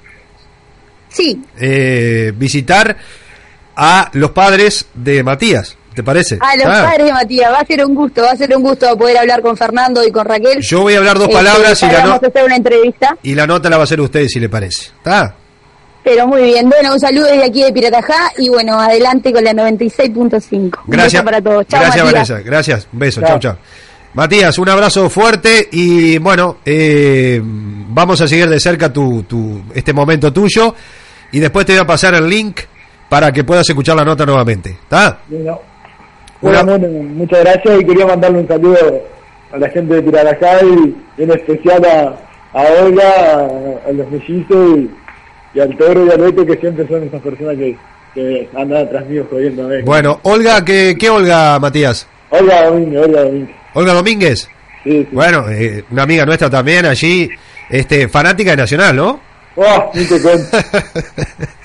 Sí, 1.10 1.42
Eh, 1.60 2.32
visitar 2.36 2.98
a 3.76 4.10
los 4.14 4.32
padres 4.32 4.86
de 4.94 5.24
Matías. 5.24 5.78
¿Te 5.96 6.04
parece? 6.04 6.38
a 6.40 6.56
los 6.56 6.66
Ah, 6.68 6.84
padres 6.92 7.08
de 7.08 7.14
Matías, 7.14 7.52
va 7.52 7.58
a 7.60 7.66
ser 7.66 7.84
un 7.84 7.96
gusto, 7.96 8.22
va 8.22 8.32
a 8.32 8.36
ser 8.36 8.56
un 8.56 8.62
gusto 8.62 8.96
poder 8.98 9.18
hablar 9.18 9.42
con 9.42 9.58
Fernando 9.58 10.06
y 10.06 10.12
con 10.12 10.26
Raquel. 10.26 10.60
Yo 10.62 10.82
voy 10.82 10.94
a 10.94 11.00
hablar 11.00 11.16
dos 11.18 11.24
Este, 11.28 11.36
palabras 11.38 11.82
y 11.82 11.86
la, 11.88 12.00
vamos 12.06 12.24
a 12.24 12.28
hacer 12.28 12.44
una 12.44 12.56
entrevista. 12.56 13.18
y 13.24 13.34
la 13.34 13.48
nota 13.48 13.68
la 13.70 13.78
va 13.78 13.84
a 13.84 13.86
hacer 13.86 14.00
usted, 14.02 14.28
si 14.28 14.40
le 14.40 14.48
parece. 14.48 14.92
¿Está? 14.98 15.34
Pero 16.04 16.28
muy 16.28 16.44
bien, 16.44 16.70
bueno, 16.70 16.94
un 16.94 17.00
saludo 17.00 17.26
desde 17.26 17.44
aquí 17.46 17.64
de 17.64 17.74
Piratajá 17.74 18.32
y 18.38 18.48
bueno, 18.48 18.80
adelante 18.80 19.34
con 19.34 19.44
la 19.44 19.54
96.5. 19.54 20.80
Un 20.86 20.92
Gracias. 20.92 21.14
beso 21.14 21.26
para 21.26 21.42
todos. 21.42 21.66
Chao, 21.68 21.82
gracias, 21.82 22.06
Matías. 22.06 22.30
Vanessa. 22.30 22.40
Gracias. 22.48 22.88
Un 22.94 23.00
beso. 23.00 23.22
Chao, 23.22 23.40
chao. 23.40 23.58
Matías, 24.18 24.58
un 24.58 24.68
abrazo 24.68 25.12
fuerte 25.12 25.70
y 25.72 26.18
bueno, 26.18 26.58
eh, 26.66 27.40
vamos 27.44 28.20
a 28.20 28.28
seguir 28.28 28.50
de 28.50 28.60
cerca 28.60 28.92
tu, 28.92 29.22
tu, 29.22 29.62
este 29.76 29.94
momento 29.94 30.34
tuyo 30.34 30.74
y 31.32 31.40
después 31.40 31.68
te 31.68 31.74
voy 31.74 31.82
a 31.84 31.86
pasar 31.86 32.16
el 32.16 32.28
link 32.28 32.62
para 33.10 33.32
que 33.32 33.44
puedas 33.44 33.70
escuchar 33.70 33.96
la 33.96 34.04
nota 34.04 34.26
nuevamente. 34.26 34.72
¿Está? 34.72 35.20
Bueno, 35.30 35.60
Una- 36.42 36.64
bueno, 36.64 36.88
muchas 37.14 37.42
gracias 37.44 37.80
y 37.80 37.86
quería 37.86 38.08
mandarle 38.08 38.40
un 38.40 38.48
saludo 38.48 39.04
a 39.54 39.58
la 39.60 39.70
gente 39.70 39.94
de 39.94 40.02
Tirarajá 40.02 40.62
y 40.64 40.96
en 41.22 41.32
especial 41.32 41.86
a, 41.86 42.60
a 42.60 42.64
Olga, 42.84 43.04
a, 43.36 43.88
a 43.88 43.92
los 43.92 44.10
mellizos 44.10 44.80
y, 44.80 44.90
y 45.54 45.60
al 45.60 45.78
Toro 45.78 46.08
y 46.08 46.10
al 46.10 46.18
Beto 46.22 46.44
que 46.44 46.58
siempre 46.58 46.88
son 46.88 47.04
esas 47.04 47.22
personas 47.22 47.56
que, 47.56 47.78
que 48.16 48.50
andan 48.58 48.84
atrás 48.88 49.06
mío 49.06 49.28
jodiendo. 49.30 49.70
Bueno, 49.86 50.20
Olga, 50.24 50.66
¿qué, 50.66 50.96
qué 51.00 51.08
Olga, 51.08 51.60
Matías? 51.60 52.08
Olga 52.32 52.66
Domínguez, 52.66 53.06
Olga 53.06 53.22
Domínguez. 53.22 53.56
Olga 53.74 53.94
Domínguez. 53.94 54.50
Sí, 54.84 54.92
sí. 55.04 55.08
Bueno, 55.12 55.46
eh, 55.50 55.84
una 55.92 56.04
amiga 56.04 56.26
nuestra 56.26 56.50
también 56.50 56.86
allí, 56.86 57.30
este, 57.70 58.08
fanática 58.08 58.52
de 58.52 58.58
Nacional, 58.58 58.96
¿no? 58.96 59.20
Oh, 59.56 59.92
te. 59.94 60.08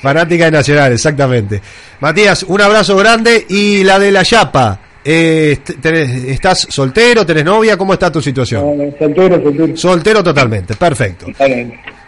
Fanática 0.00 0.46
de 0.46 0.50
Nacional, 0.50 0.92
exactamente. 0.92 1.60
Matías, 2.00 2.42
un 2.44 2.60
abrazo 2.60 2.96
grande 2.96 3.46
y 3.48 3.84
la 3.84 3.98
de 3.98 4.10
la 4.10 4.22
Yapa. 4.22 4.80
Eh, 5.04 5.58
tenés- 5.80 6.24
¿Estás 6.28 6.66
soltero? 6.70 7.24
¿Tenés 7.26 7.44
novia? 7.44 7.76
¿Cómo 7.76 7.92
está 7.92 8.10
tu 8.10 8.20
situación? 8.20 8.78
No, 8.78 8.84
soltero, 8.98 9.42
soltero. 9.42 9.76
Soltero 9.76 10.22
totalmente, 10.24 10.74
perfecto. 10.74 11.26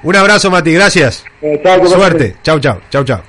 Un 0.03 0.17
abrazo, 0.17 0.51
Mati, 0.51 0.73
gracias. 0.73 1.25
Eh, 1.41 1.61
chao, 1.63 1.79
pasen 1.81 1.99
Suerte. 1.99 2.37
Chau, 2.43 2.59
chau, 2.61 2.81
chau, 2.91 3.05
chau. 3.05 3.21